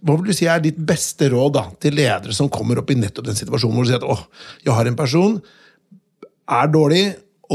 [0.05, 2.97] Hva vil du si er ditt beste råd da, til ledere som kommer opp i
[2.99, 4.25] nettopp den situasjonen hvor du sier at åh,
[4.67, 5.37] jeg har en person,
[6.51, 7.05] er dårlig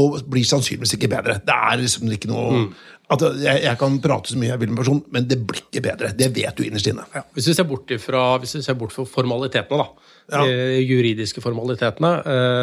[0.00, 1.38] og blir sannsynligvis ikke bedre.
[1.44, 2.64] Det er liksom ikke noe
[3.10, 5.64] at jeg, jeg kan prate så mye jeg vil med en person, men det blir
[5.64, 6.12] ikke bedre.
[6.14, 7.06] Det vet du innerst inne.
[7.16, 10.44] Ja, hvis vi ser bort, ifra, hvis vi ser bort fra formalitetene, da, Ja.
[10.46, 12.12] de juridiske formalitetene,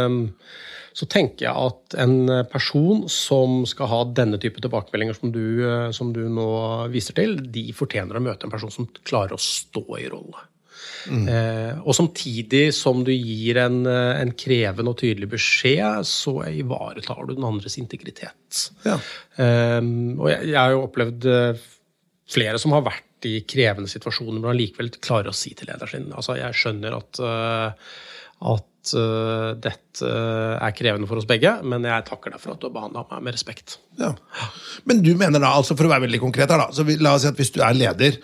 [0.08, 0.21] um,
[0.95, 5.91] så tenker jeg at en person som skal ha denne type tilbakemeldinger som du, eh,
[5.93, 6.47] som du nå
[6.89, 10.47] viser til, de fortjener å møte en person som klarer å stå i rolle.
[11.08, 17.26] Eh, og samtidig som du gir en, eh, en krevende og tydelig beskjed, så ivaretar
[17.28, 18.70] du den andres integritet.
[18.86, 18.98] Ja.
[19.40, 19.82] Eh,
[20.18, 21.68] og jeg, jeg har jo opplevd eh,
[22.28, 26.12] flere som har vært i krevende situasjoner, men allikevel klarer å si til lederen sin
[26.13, 27.94] altså Jeg skjønner at, eh,
[28.54, 32.76] at dette er krevende for oss begge, men jeg takker deg for at du har
[32.78, 33.82] behandla meg med respekt.
[34.00, 34.13] Ja.
[34.88, 37.26] Men du mener da, altså for å være veldig konkret her da, så la oss
[37.26, 38.16] si at hvis du er leder,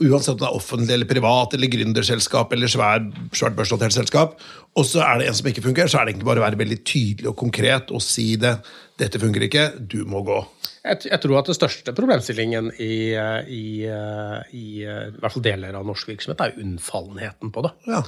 [0.00, 3.04] uansett om det er offentlig eller privat, eller gründerselskap, eller svær,
[3.36, 4.38] svært børsnotert selskap,
[4.78, 6.60] og så er det en som ikke fungerer, så er det egentlig bare å være
[6.62, 8.54] veldig tydelig og konkret og si det.
[9.00, 10.38] Dette fungerer ikke, du må gå.
[10.82, 15.36] Jeg, jeg tror at den største problemstillingen i, eh, i, eh, i, eh, i hvert
[15.36, 17.74] fall deler av norsk virksomhet er unnfallenheten på det.
[17.92, 18.02] Ja.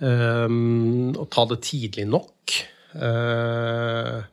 [0.00, 2.58] Um, å ta det tidlig nok.
[2.90, 4.24] Uh,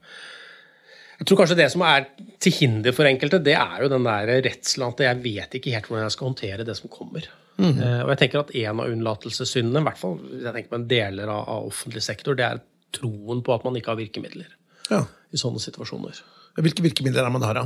[1.18, 2.06] jeg tror kanskje det som er
[2.44, 5.90] til hinder for enkelte, det er jo den der redselen at jeg vet ikke helt
[5.90, 7.26] hvordan jeg skal håndtere det som kommer.
[7.58, 10.90] Uh, og jeg tenker at En av unnlatelsessyndene, i hvert fall jeg tenker på en
[10.92, 12.62] deler av, av offentlig sektor, det er
[12.94, 14.52] troen på at man ikke har virkemidler
[14.92, 15.02] ja.
[15.34, 16.22] i sånne situasjoner.
[16.62, 17.66] Hvilke virkemidler er man har da?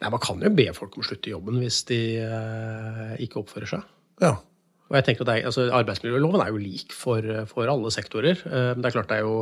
[0.00, 3.42] Nei, Man kan jo be folk om å slutte i jobben hvis de uh, ikke
[3.42, 3.84] oppfører seg.
[4.24, 4.38] Ja.
[4.86, 8.38] Og jeg tenker at er, altså Arbeidsmiljøloven er jo lik for, for alle sektorer.
[8.46, 9.40] eh, Men det er klart det er, jo,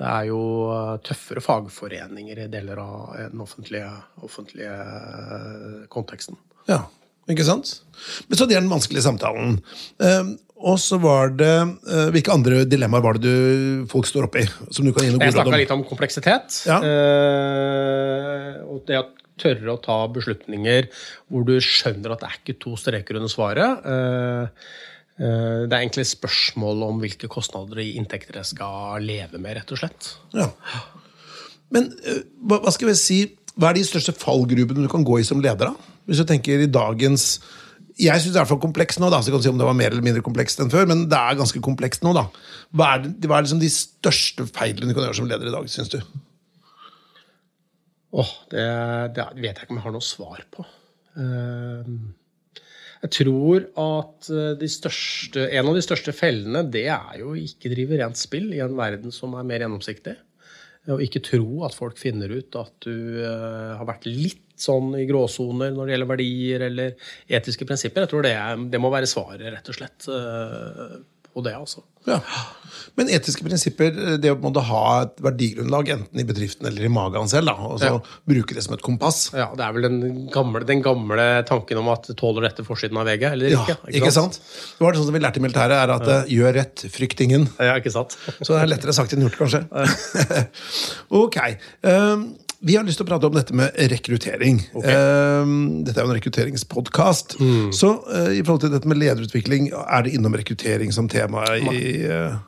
[0.00, 0.40] det er jo
[1.04, 3.90] tøffere fagforeninger i deler av den offentlige,
[4.24, 6.38] offentlige eh, konteksten.
[6.70, 6.86] Ja,
[7.28, 7.74] ikke sant?
[8.30, 9.58] Men så det er den vanskelige samtalen.
[10.00, 11.52] Eh, og så var det
[11.86, 14.42] eh, Hvilke andre dilemmaer var det du, folk står oppi?
[14.74, 15.60] Som du kan gi noe Jeg snakka om?
[15.60, 16.62] litt om kompleksitet.
[16.66, 16.80] Ja.
[16.82, 19.04] eh, og det å
[19.40, 20.88] tørre å ta beslutninger
[21.28, 23.88] hvor du skjønner at det er ikke to streker under svaret.
[23.88, 24.68] eh,
[25.18, 29.74] eh, det er egentlig spørsmål om hvilke kostnader og inntekter jeg skal leve med, rett
[29.74, 30.12] og slett.
[30.36, 30.50] Ja.
[31.74, 33.20] Men eh, hva, skal vi si
[33.58, 35.72] Hva er de største fallgrubene du kan gå i som leder?
[35.72, 35.94] da?
[36.08, 37.40] Hvis du tenker i dagens
[37.98, 39.76] Jeg syns det er fall komplekst nå, da, så jeg kan si om det var
[39.76, 42.14] mer eller mindre komplekst enn før, men det er ganske komplekst nå.
[42.14, 42.28] da.
[42.70, 45.66] Hva er, hva er liksom de største feilene du kan gjøre som leder i dag,
[45.72, 45.98] syns du?
[48.16, 48.64] Åh, det,
[49.16, 50.64] det vet jeg ikke om jeg har noe svar på.
[51.20, 51.90] Eh,
[53.04, 57.70] Jeg tror at eh, største, en av de største fellene det er jo å ikke
[57.74, 60.16] drive rent spill i en verden som er mer gjennomsiktig.
[60.88, 65.04] Og ikke tro at folk finner ut at du eh, har vært litt sånn i
[65.06, 68.06] gråsoner når det gjelder verdier eller etiske prinsipper.
[68.06, 68.34] Jeg tror det,
[68.72, 70.96] det må være svaret, rett og slett, eh,
[71.34, 71.54] på det.
[71.56, 71.82] altså.
[72.08, 72.20] Ja.
[72.98, 77.28] Men etiske prinsipper, det å måte ha et verdigrunnlag enten i bedriften eller i magen
[77.30, 77.98] selv, da, og så Ja.
[78.26, 79.30] bruke det som et kompass.
[79.34, 83.06] Ja, Det er vel den gamle, den gamle tanken om at tåler dette forsiden av
[83.06, 83.92] VG eller Ja, ikke?
[84.00, 84.40] ikke sant?
[84.40, 86.18] Det var det sånn som vi lærte i militæret, er at ja.
[86.24, 87.48] gjør rett, frykt ingen.
[87.58, 88.16] Ja, ikke sant?
[88.42, 90.48] Så det er lettere sagt enn gjort, kanskje.
[91.22, 91.38] ok.
[91.84, 92.28] Um,
[92.60, 94.60] vi har lyst til å prate om dette med rekruttering.
[94.80, 94.96] Okay.
[95.86, 97.36] dette er jo en rekrutteringspodkast.
[97.76, 102.02] Så uh, i forhold til dette med lederutvikling, er det innom rekruttering som tema i
[102.10, 102.38] uh,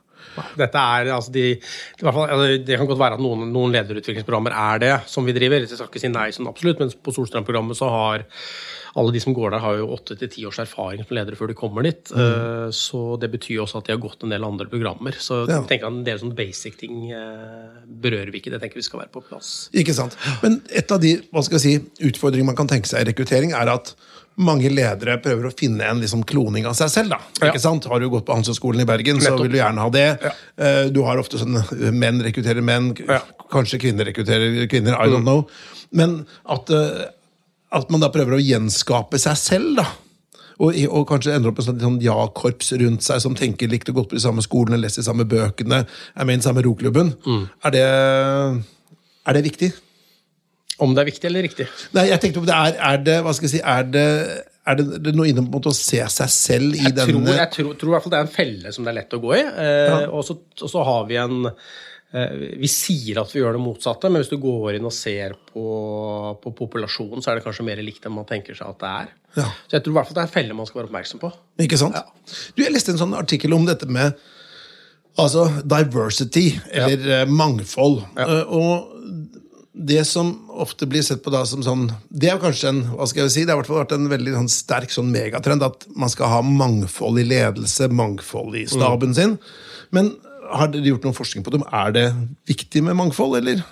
[0.59, 3.75] Dette er, altså de, i hvert fall, altså det kan godt være at noen, noen
[3.75, 5.67] lederutviklingsprogrammer er det som vi driver.
[5.67, 8.27] Jeg skal ikke si nei sånn absolutt, men på Solstrand-programmet så har,
[8.97, 11.49] alle de som går der, har jo åtte til ti års erfaring som ledere før
[11.53, 12.11] de kommer dit.
[12.11, 12.73] Mm.
[12.75, 15.13] Så det betyr også at de har gått en del andre programmer.
[15.19, 15.61] Så Ja.
[15.61, 18.51] jeg tenker at en del sånne basic ting eh, berører vi ikke.
[18.51, 19.69] Det tenker vi skal være på plass.
[19.73, 20.17] Ikke sant?
[20.43, 23.53] Men et av de hva skal jeg si, utfordringene man kan tenke seg i rekruttering,
[23.55, 23.95] er at
[24.41, 27.11] mange ledere prøver å finne en liksom kloning av seg selv.
[27.11, 27.19] da.
[27.43, 27.51] Ja.
[27.53, 27.85] Ikke sant?
[27.91, 30.19] Har du gått på Handelshøyskolen i Bergen, så vil du gjerne ha det.
[30.23, 30.89] Ja.
[30.89, 33.19] Du har ofte sånn eh, menn rekrutterer menn, Ja.
[33.21, 33.47] Mm.
[33.51, 34.95] kanskje kvinner rekrutterer kvinner.
[34.99, 35.47] I don't know.
[35.93, 37.07] Men at, eh,
[37.71, 39.89] at man da prøver å gjenskape seg selv, da.
[40.61, 43.97] Og, og kanskje ender opp med sånn, sånn ja-korps rundt seg som tenker likt og
[43.97, 47.15] godt på de samme skolene, lest de samme bøkene, er med i den samme roklubben.
[47.25, 47.47] Mm.
[47.65, 47.85] Er, det,
[49.25, 49.71] er det viktig?
[50.85, 51.67] Om det er viktig eller riktig?
[51.97, 54.07] Nei, jeg tenkte på det er, er det hva skal jeg si, er det,
[54.69, 57.93] er det, det noe innom å se seg selv i Jeg tror, jeg tror, tror
[57.93, 59.43] i hvert fall det er en felle som det er lett å gå i.
[59.65, 61.47] Eh, og, så, og så har vi en
[62.11, 65.65] Vi sier at vi gjør det motsatte, men hvis du går inn og ser på,
[66.43, 69.13] på populasjonen, så er det kanskje mer likt enn man tenker seg at det er.
[69.37, 69.47] Ja.
[69.69, 71.31] Så jeg tror i hvert fall det er en felle man skal være oppmerksom på.
[71.63, 71.99] Ikke sant?
[72.57, 74.19] Du, Jeg leste en sånn artikkel om dette med
[75.21, 77.21] altså diversity, eller ja.
[77.27, 78.03] mangfold.
[78.19, 78.91] Eh, og
[79.73, 83.23] det som ofte blir sett på da som sånn Det er kanskje en hva skal
[83.25, 86.41] jeg si, det har vært en veldig sånn sterk sånn megatrend at man skal ha
[86.45, 89.39] mangfold i ledelse, mangfold i staben sin.
[89.95, 90.13] Men
[90.53, 91.61] har dere gjort noen forskning på det?
[91.73, 92.07] Er det
[92.51, 93.63] viktig med mangfold, eller?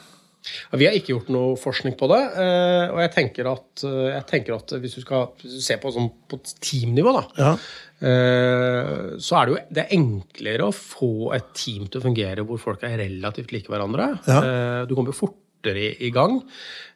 [0.72, 2.20] Vi har ikke gjort noe forskning på det.
[2.40, 6.10] eh, Og jeg tenker at, eh, jeg tenker at hvis du skal se på, sånn,
[6.30, 7.52] på teamnivå, da, Ja.
[8.00, 12.46] eh, så er det jo det er enklere å få et team til å fungere
[12.46, 14.18] hvor folk er relativt like hverandre.
[14.26, 14.84] Ja.
[14.86, 16.40] Du kommer jo fortere i, gang.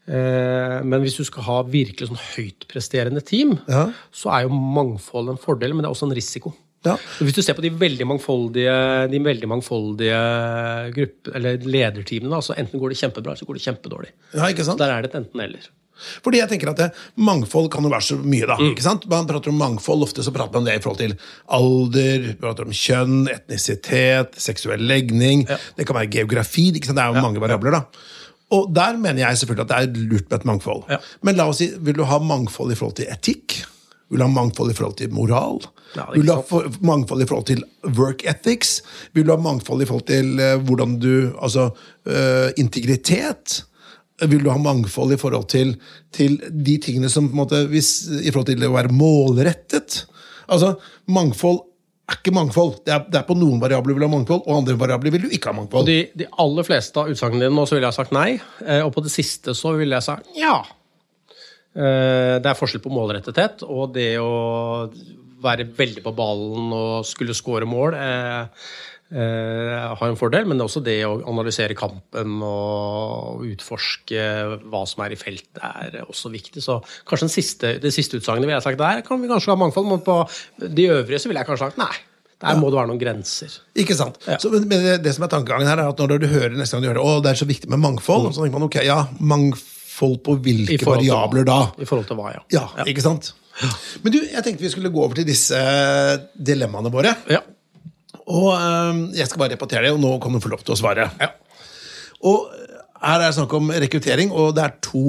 [0.07, 3.93] Men hvis du skal ha virkelig sånn høytpresterende team, Ja.
[4.13, 6.55] så er jo mangfold en fordel, men det er også en risiko.
[6.85, 6.97] Ja.
[7.23, 8.73] Hvis du ser på de veldig mangfoldige,
[9.13, 10.23] de veldig mangfoldige
[10.97, 14.11] gruppe, eller lederteamene, altså enten går det kjempebra, eller så går det kjempedårlig.
[14.35, 14.49] ja?
[14.81, 15.69] Der er det et enten-eller.
[16.25, 16.89] Fordi jeg tenker at det,
[17.23, 18.47] Mangfold kan jo være så mye.
[18.47, 18.73] da, Mm.
[18.73, 19.05] ikke sant?
[19.09, 21.15] Man prater om mangfold, Ofte så prater man om det i forhold til
[21.49, 25.45] alder, prater om kjønn, etnisitet, seksuell legning.
[25.77, 26.73] Det kan være geografi.
[26.75, 26.97] ikke sant?
[26.99, 27.71] Det er jo mange variabler.
[27.71, 27.83] da.
[28.51, 30.83] Og Der mener jeg selvfølgelig at det er lurt med et mangfold.
[30.91, 30.99] Ja.
[31.23, 33.63] Men la oss si, vil du ha mangfold i forhold til etikk?
[34.13, 35.63] Vil du ha mangfold i forhold til moral?
[35.97, 37.65] Ja, er vil ha for, mangfold i forhold til
[37.97, 38.83] work ethics?
[39.17, 43.63] Vil du ha mangfold i forhold til uh, hvordan du Altså uh, integritet?
[44.21, 45.75] Vil du ha mangfold i forhold til,
[46.13, 50.03] til de tingene som på en måte, hvis, I forhold til å være målrettet?
[50.53, 50.75] Altså,
[51.11, 51.63] Mangfold
[52.11, 52.77] er ikke mangfold.
[52.85, 55.27] Det er, det er på noen variabler vil du ha mangfold, og andre variabler vil
[55.27, 55.89] du ikke ha mangfold.
[55.89, 58.29] De, de aller fleste av utsagnene dine nå så ville jeg sagt nei,
[58.67, 60.61] eh, og på det siste så ville jeg sagt ja.
[61.73, 64.91] Eh, Det er forskjell på målrettethet og det å
[65.43, 67.95] være veldig på ballen og skulle score mål.
[67.97, 68.47] eh,
[69.13, 74.23] eh, har en fordel, men det er også det å analysere kampen og utforske
[74.69, 76.63] hva som er i feltet, er også viktig.
[76.63, 79.59] Så kanskje den siste, det siste utsagnet ville jeg sagt der kan vi kanskje ha
[79.61, 80.21] mangfold, men på
[80.63, 81.93] de øvrige så ville jeg kanskje sagt nei.
[82.43, 83.53] Der må det være noen grenser.
[83.79, 84.17] Ikke sant?
[84.27, 84.35] Ja.
[84.43, 86.83] Så, men det, det som er tankegangen her, er at når du hører neste gang
[86.83, 89.69] du hører å, det er så viktig med mangfold, så tenker man ok, ja, mangfold
[90.03, 90.43] på Mm.
[90.43, 91.61] Hvilke variabler da?
[91.79, 92.43] I forhold til hva, ja.
[92.55, 93.33] Ja, ikke sant?
[94.03, 95.59] Men du, jeg tenkte vi skulle gå over til disse
[96.35, 97.15] dilemmaene våre.
[97.31, 97.43] Ja.
[98.33, 100.79] Og um, jeg skal bare repetere det, og nå kan du få lov til å
[100.79, 101.09] svare.
[101.21, 101.33] Ja.
[102.29, 102.49] Og
[103.03, 105.03] her er det snakk om rekruttering, og det er to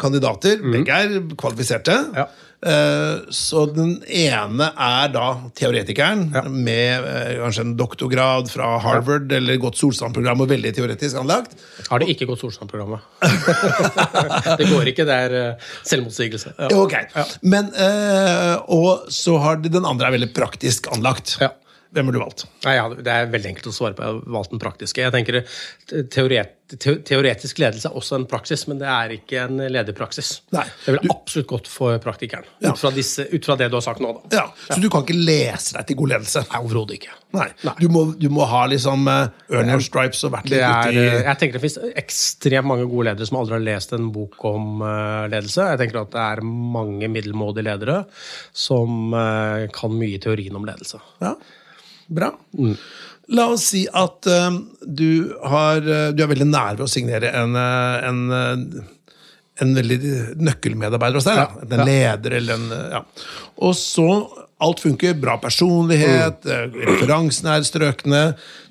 [0.00, 0.62] kandidater.
[0.64, 1.96] Begge er kvalifiserte.
[2.16, 2.28] Ja.
[2.64, 5.24] Eh, Så den ene er da
[5.58, 6.42] teoretikeren Ja.
[6.48, 11.52] med eh, kanskje en doktorgrad fra Harvard eller godt Solstrand-program og veldig teoretisk anlagt.
[11.90, 13.04] Har det ikke gått Solstrand-programmet?
[14.58, 16.54] det går ikke, det er eh, selvmotsigelse.
[16.58, 16.70] Ja.
[16.80, 16.94] Ok,
[17.42, 21.36] Men, eh, Og så har de, den andre er veldig praktisk anlagt.
[21.42, 21.52] Ja.
[21.94, 22.46] Hvem har du valgt?
[22.64, 24.02] Nei, ja, det er veldig enkelt å svare på.
[24.02, 24.98] Jeg har valgt den praktiske.
[25.04, 25.44] Jeg tenker teoretisk
[26.10, 30.30] teoret, te, Teoretisk ledelse er også en praksis, men det er ikke en lederpraksis.
[30.54, 32.46] Nei, Det ville absolutt gått for praktikeren.
[32.58, 32.72] Ja.
[32.72, 34.12] Ut, fra disse, ut fra det du har sagt nå.
[34.32, 36.44] Ja, Så du kan ikke lese deg til god ledelse?
[36.50, 37.16] Nei, overhodet ikke.
[37.34, 37.48] Nei.
[37.66, 37.74] Nei.
[37.80, 41.04] Du, må, du må ha liksom uh, earn your stripes og vært litt uti i
[41.24, 44.84] jeg tenker Det finnes ekstremt mange gode ledere som aldri har lest en bok om
[44.84, 45.66] uh, ledelse.
[45.72, 47.98] Jeg tenker at det er mange middelmådige ledere
[48.54, 51.00] som uh, kan mye i teorien om ledelse.
[51.24, 51.34] Ja,
[52.08, 52.32] bra.
[53.32, 57.30] La oss si at uh, du, har, eh, du er veldig nær ved å signere
[57.32, 58.18] en, eh, en,
[59.64, 59.98] en veldig
[60.44, 61.40] nøkkelmedarbeider hos deg.
[61.40, 61.46] Da.
[61.64, 63.00] Ja, En leder eller en ja.
[63.64, 64.08] Og så
[64.64, 65.16] alt funker.
[65.20, 66.76] Bra personlighet, mm.
[66.90, 68.22] referansene er strøkne.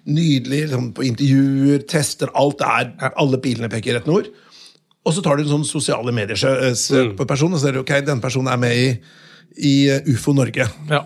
[0.05, 2.31] Nydelig liksom, på intervjuer, tester.
[2.37, 4.29] Alt er Alle pilene peker rett nord.
[5.03, 7.97] Og så tar du en sånn sosiale medier-søk på personen, og så ser du ok,
[8.05, 8.85] denne personen er med i,
[9.59, 9.73] i
[10.13, 10.69] UFO Norge.
[10.87, 11.01] Ja.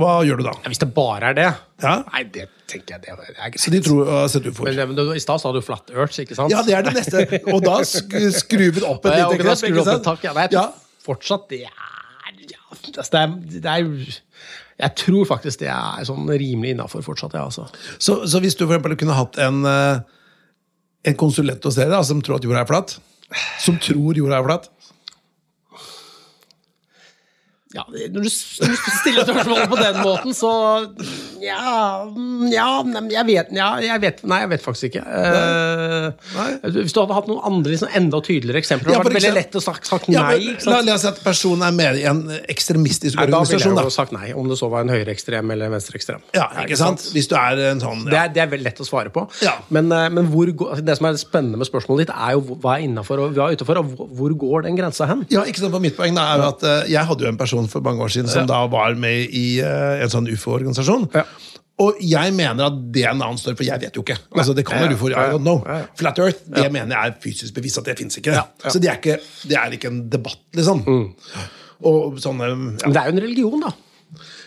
[0.00, 0.52] Hva gjør du da?
[0.66, 1.46] Hvis det bare er det
[1.84, 1.94] Ja.
[2.12, 3.58] Nei, det tenker jeg det er greit.
[3.60, 4.66] Så de tror har sett for.
[4.70, 6.50] Men, men I stad sa du flat earth, ikke sant?
[6.54, 7.24] Ja, det er det neste.
[7.52, 10.04] Og da sk- skrur vi det opp et lite ok, ikke sant?
[10.06, 10.32] tak, ja.
[10.36, 10.96] Nei, jeg tror Ja.
[11.04, 11.74] fortsatt, det er,
[12.50, 14.20] ja, altså, det er, det er
[14.84, 17.68] Jeg tror faktisk det er sånn rimelig innafor fortsatt, ja, altså.
[18.02, 20.00] Så, så hvis du for eksempel kunne hatt en, eh,
[21.12, 22.96] en konsulent hos dere da, som tror at jorda er flat,
[23.62, 24.66] som tror jorda er flat
[27.74, 30.50] Ja, når du når du stiller spørsmålet på den måten, så
[31.44, 32.68] Ja, mm, ja
[33.14, 35.02] jeg vet, ja, jeg vet Nei, jeg vet faktisk ikke.
[35.04, 36.10] Nei.
[36.34, 36.72] Nei.
[36.80, 39.38] Hvis du hadde hatt noen andre liksom, enda tydeligere eksempler, Ja, hadde for vært veldig
[39.38, 40.54] lett å sagt, sagt Ja, nei.
[40.54, 43.60] men la, la oss si at personen er med i en ekstremistisk Nei, da ville
[43.60, 46.22] jeg jo sagt nei, om det så var en høyreekstrem eller venstreekstrem.
[46.36, 47.04] Ja, ikke sant?
[47.14, 49.26] Hvis du er en sånn Det er, det er veldig lett å svare på.
[49.44, 49.56] Ja.
[49.74, 52.76] Men, eh, men hvor, altså, det som er spennende med spørsmålet ditt, er jo hva
[52.78, 55.24] er innafor og hva er utenfor, og hvor- går den grensa hen?
[55.30, 57.68] Ja, ikke sant, for Mitt poeng da er at eh, jeg hadde jo en person
[57.70, 61.06] for mange år siden som da var med i eh, en sånn ufo-organisasjon.
[61.14, 61.22] Ja.
[61.82, 64.14] Og jeg mener at det er en annen story, for jeg vet jo ikke.
[64.38, 64.98] Altså, det kan Ja, være ja.
[65.00, 65.64] ufo, I don't know.
[65.98, 68.30] Flat Earth det mener jeg er fysisk bevisst at det fins ikke.
[68.36, 68.70] Ja, ja.
[68.70, 69.16] Så det er ikke,
[69.50, 70.84] det er ikke en debatt, liksom.
[71.84, 72.54] Og sånne ja.
[72.86, 73.72] Men det er jo en religion, da.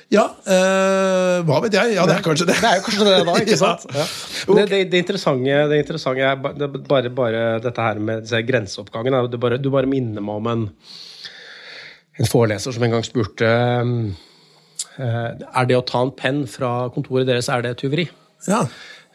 [0.08, 1.98] Ja, øh, hva vet jeg?
[1.98, 2.56] Ja, det er kanskje det.
[2.64, 3.34] Det er jo kanskje det, da.
[3.44, 3.84] ikke sant?
[3.92, 4.06] Ja.
[4.48, 6.40] Det, det, det interessante, det interessante er
[6.88, 9.20] bare, bare dette her med disse grenseoppgangene.
[9.28, 10.64] er bare, du bare minner meg om en,
[12.24, 13.52] en foreleser som en gang spurte
[13.84, 14.24] um, eh,
[15.00, 18.08] Er det å ta en penn fra kontoret deres, er det tyveri?
[18.48, 18.64] Ja.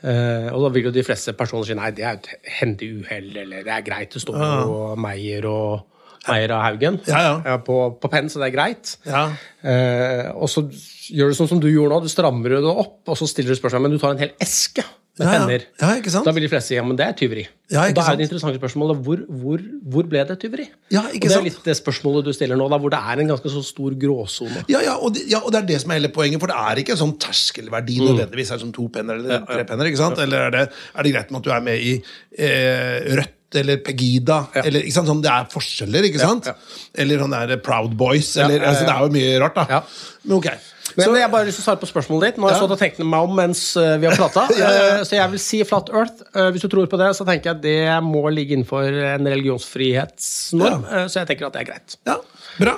[0.02, 3.28] Eh, og da vil jo de fleste personer si nei, det er et hendig uhell,
[3.44, 5.88] eller det er greit, det står på Meier og
[6.26, 7.56] Meier og Haugen Ja, ja.
[7.62, 8.96] på, på penn, så det er greit.
[9.06, 9.24] Ja.
[9.62, 10.64] Eh, og så
[11.10, 13.58] gjør du sånn som du gjorde nå, du strammer det opp, og så stiller du
[13.58, 14.84] spørsmål, men du tar en hel eske
[15.22, 15.64] med Ja, penner.
[15.80, 16.26] Ja, ikke sant?
[16.28, 17.44] Da vil de fleste si ja, men det er tyveri.
[17.72, 19.62] Ja, og da er det interessante spørsmålet hvor, hvor,
[19.94, 20.66] hvor ble det tyveri?
[20.92, 23.30] Ja, og det er litt det spørsmålet du stiller nå, da, hvor det er en
[23.32, 24.64] ganske så stor gråsone.
[24.68, 26.58] Ja, ja, og det, ja, og det er det som er hele poenget, for det
[26.60, 28.08] er ikke en sånn terskelverdi Mm.
[28.12, 28.50] nødvendigvis.
[28.50, 30.18] Er det som to penner eller tre penner, ikke sant?
[30.18, 30.64] Eller er det,
[30.96, 31.94] er det greit med at du er med i
[32.38, 34.46] eh, Rødt eller Pegida?
[34.55, 35.09] Eller, ikke sant?
[35.11, 36.46] Sånn, det er forskjeller, ikke sant?
[36.46, 36.55] ja.
[36.94, 38.68] Eller sånn der Proud Boys, eller, ja, ja.
[38.70, 39.66] Altså, det er jo mye rart, da.
[39.70, 39.82] Ja.
[40.24, 40.50] Men ok.
[40.96, 42.36] Men Så, jeg bare lyst til å svare på spørsmålet ditt.
[42.42, 42.66] Nå har jeg Ja.
[42.66, 44.42] stått og tenkt meg om mens eh, vi har prata.
[44.59, 45.05] Ja, ja, ja.
[45.09, 46.22] Så jeg vil si Flat Earth.
[46.34, 48.84] Eh, Hvis du tror på det, så tenker jeg det må ligge innenfor
[49.14, 50.84] en religionsfrihetsnorm.
[50.90, 51.03] Ja.
[51.03, 51.96] Eh, Så jeg tenker at det er greit.
[52.07, 52.16] ja,
[52.59, 52.76] bra.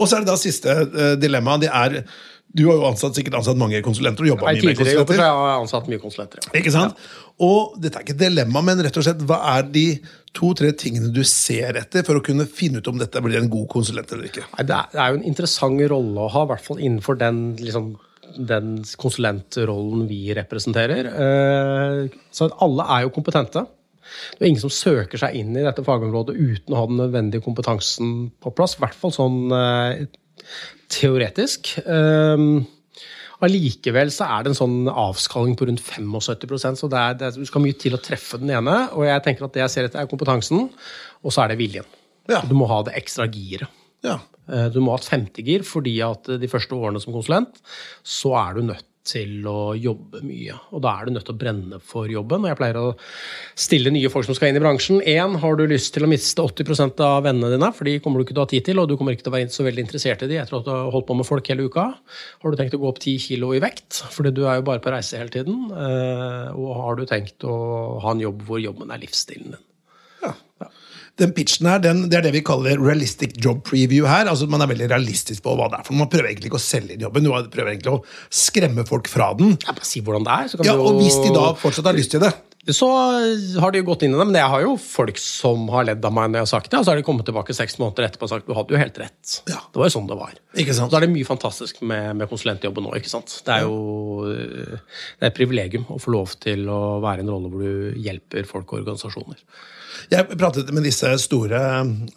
[0.00, 0.74] Og så er det da siste
[1.20, 1.58] dilemma.
[1.60, 2.04] Det er
[2.56, 4.96] Du har jo ansatt, sikkert ansatt mange konsulenter og jobbet mye med konsulenter.
[4.96, 5.44] jobber så konsulenter.
[5.46, 6.40] har ansatt mye konsulenter.
[6.42, 6.52] ja.
[6.60, 6.96] Ikke sant?
[7.40, 9.84] Og dette er ikke et dilemma, men rett og slett, hva er de
[10.36, 13.68] to-tre tingene du ser etter for å kunne finne ut om dette blir en god
[13.72, 14.42] konsulent eller ikke?
[14.58, 17.18] Nei, Det er, det er jo en interessant rolle å ha, i hvert fall innenfor
[17.22, 17.92] den, liksom,
[18.50, 21.08] den konsulentrollen vi representerer.
[21.14, 23.64] Eh, Så alle er jo kompetente.
[24.36, 27.44] Det er ingen som søker seg inn i dette fagområdet uten å ha den nødvendige
[27.46, 28.74] kompetansen på plass.
[28.76, 30.06] I hvert fall sånn eh,
[30.92, 31.76] teoretisk.
[31.84, 32.44] Eh,
[33.40, 37.62] Allikevel så er det en sånn avskalling på rundt 75 så det er, det skal
[37.64, 38.74] mye til å treffe den ene.
[38.92, 40.66] Og jeg tenker at det jeg ser etter, er kompetansen,
[41.24, 41.88] og så er det viljen.
[42.28, 42.42] Ja.
[42.44, 43.70] Du må ha det ekstra giret.
[44.04, 44.18] Ja.
[44.50, 47.62] Eh, Du må ha et femtegir, fordi at de første årene som konsulent,
[48.04, 50.56] så er du nødt til å jobbe mye.
[50.76, 52.44] Og da er du nødt til å brenne for jobben.
[52.44, 52.90] Og jeg pleier å
[53.58, 55.00] stille nye folk som skal inn i bransjen.
[55.08, 58.26] Én, har du lyst til å miste 80% av vennene dine, for de kommer du
[58.26, 59.86] ikke til å ha tid til, og du kommer ikke til å være så veldig
[59.86, 61.86] interessert i de etter at du har holdt på med folk hele uka.
[62.44, 64.84] Har du tenkt å gå opp 10 kilo i vekt, fordi du er jo bare
[64.84, 65.66] på reise hele tiden.
[65.72, 67.56] Eh, Og har du tenkt å
[68.04, 69.66] ha en jobb hvor jobben er livsstilen din.
[71.20, 74.26] Den pitchen her, den, det er det vi kaller realistic job preview her.
[74.30, 75.86] altså Man er veldig realistisk på hva det er.
[75.86, 78.02] for Man prøver egentlig ikke å selge jobben, man prøver egentlig å
[78.32, 79.58] skremme folk fra den.
[79.66, 80.48] Ja, bare si hvordan det er.
[80.52, 82.32] Så kan Ja, du jo- Og hvis de da fortsatt har lyst til det.
[82.70, 82.86] Så
[83.58, 86.04] har de jo gått inn i det, men jeg har jo folk som har ledd
[86.04, 88.04] av meg når jeg har sagt det, og så har de kommet tilbake seks måneder
[88.06, 89.32] etterpå og sagt du hadde jo helt rett.
[89.48, 89.62] Ja.
[89.72, 90.34] Det var jo sånn det var.
[90.60, 90.92] Ikke sant?
[90.92, 92.92] Så er det mye fantastisk med, med konsulentjobben nå.
[93.00, 93.40] ikke sant?
[93.46, 97.26] Det er jo øh, det er et privilegium å få lov til å være i
[97.26, 99.40] en rolle hvor du hjelper folk og organisasjoner.
[100.12, 101.60] Jeg pratet med disse store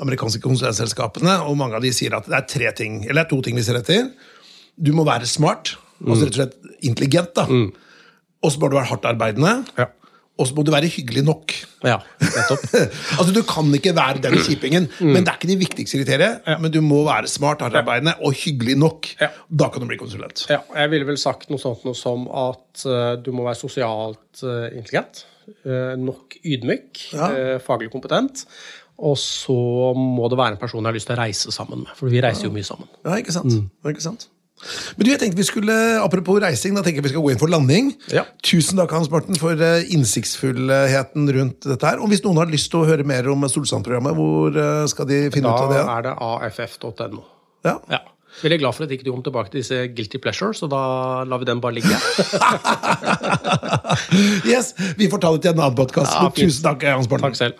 [0.03, 3.41] amerikanske konsulentselskapene, og mange av de sier at det er tre ting, eller er to
[3.45, 4.11] ting vi ser etter.
[4.77, 7.35] Du må være smart, altså rett og slett intelligent.
[7.37, 7.47] da.
[8.43, 9.59] Og så må du være hardt arbeidende.
[9.79, 9.91] Ja.
[10.33, 11.53] Og så må du være hyggelig nok.
[11.85, 12.63] Ja, nettopp.
[13.19, 16.55] altså Du kan ikke være den kjipingen, men det er ikke de viktigste kriteriene.
[16.63, 19.11] Men du må være smart, hardtarbeidende og hyggelig nok.
[19.21, 19.29] Ja.
[19.61, 20.47] Da kan du bli konsulent.
[20.49, 24.41] Ja, jeg ville vel sagt noe sånt noe som at uh, du må være sosialt
[24.41, 25.27] uh, intelligent,
[25.99, 27.31] nok ydmyk, Ja.
[27.31, 28.45] eh, faglig kompetent,
[28.99, 29.55] og så
[29.97, 32.21] må det være en person jeg har lyst til å reise sammen med, for vi
[32.21, 32.87] reiser jo mye sammen.
[33.05, 33.51] Ja, ikke sant?
[33.83, 34.27] Ja, ikke sant?
[34.95, 37.39] Men du, jeg tenkte vi skulle, Apropos reising, da tenker jeg vi skal gå inn
[37.41, 37.89] for landing.
[38.13, 38.21] Ja.
[38.45, 41.83] Tusen takk Hans Morten, for eh, innsiktsfullheten rundt dette.
[41.89, 41.99] her.
[41.99, 45.29] Og Hvis noen har lyst til å høre mer om Solsand-programmet, hvor eh, skal de
[45.33, 45.81] finne Da ut av det?
[45.83, 47.23] Da er det aff.no.
[47.65, 47.75] Ja.
[47.91, 47.99] Ja.
[48.41, 50.81] Veldig glad for at ikke du kom tilbake til disse guilty pleasures, så da
[51.29, 51.93] lar vi den bare ligge.
[54.51, 56.13] yes, Vi får ta det til en annen podkast.
[56.17, 56.33] Ja.
[56.33, 57.29] Tusen takk, Hans Borten.
[57.29, 57.55] Takk selv.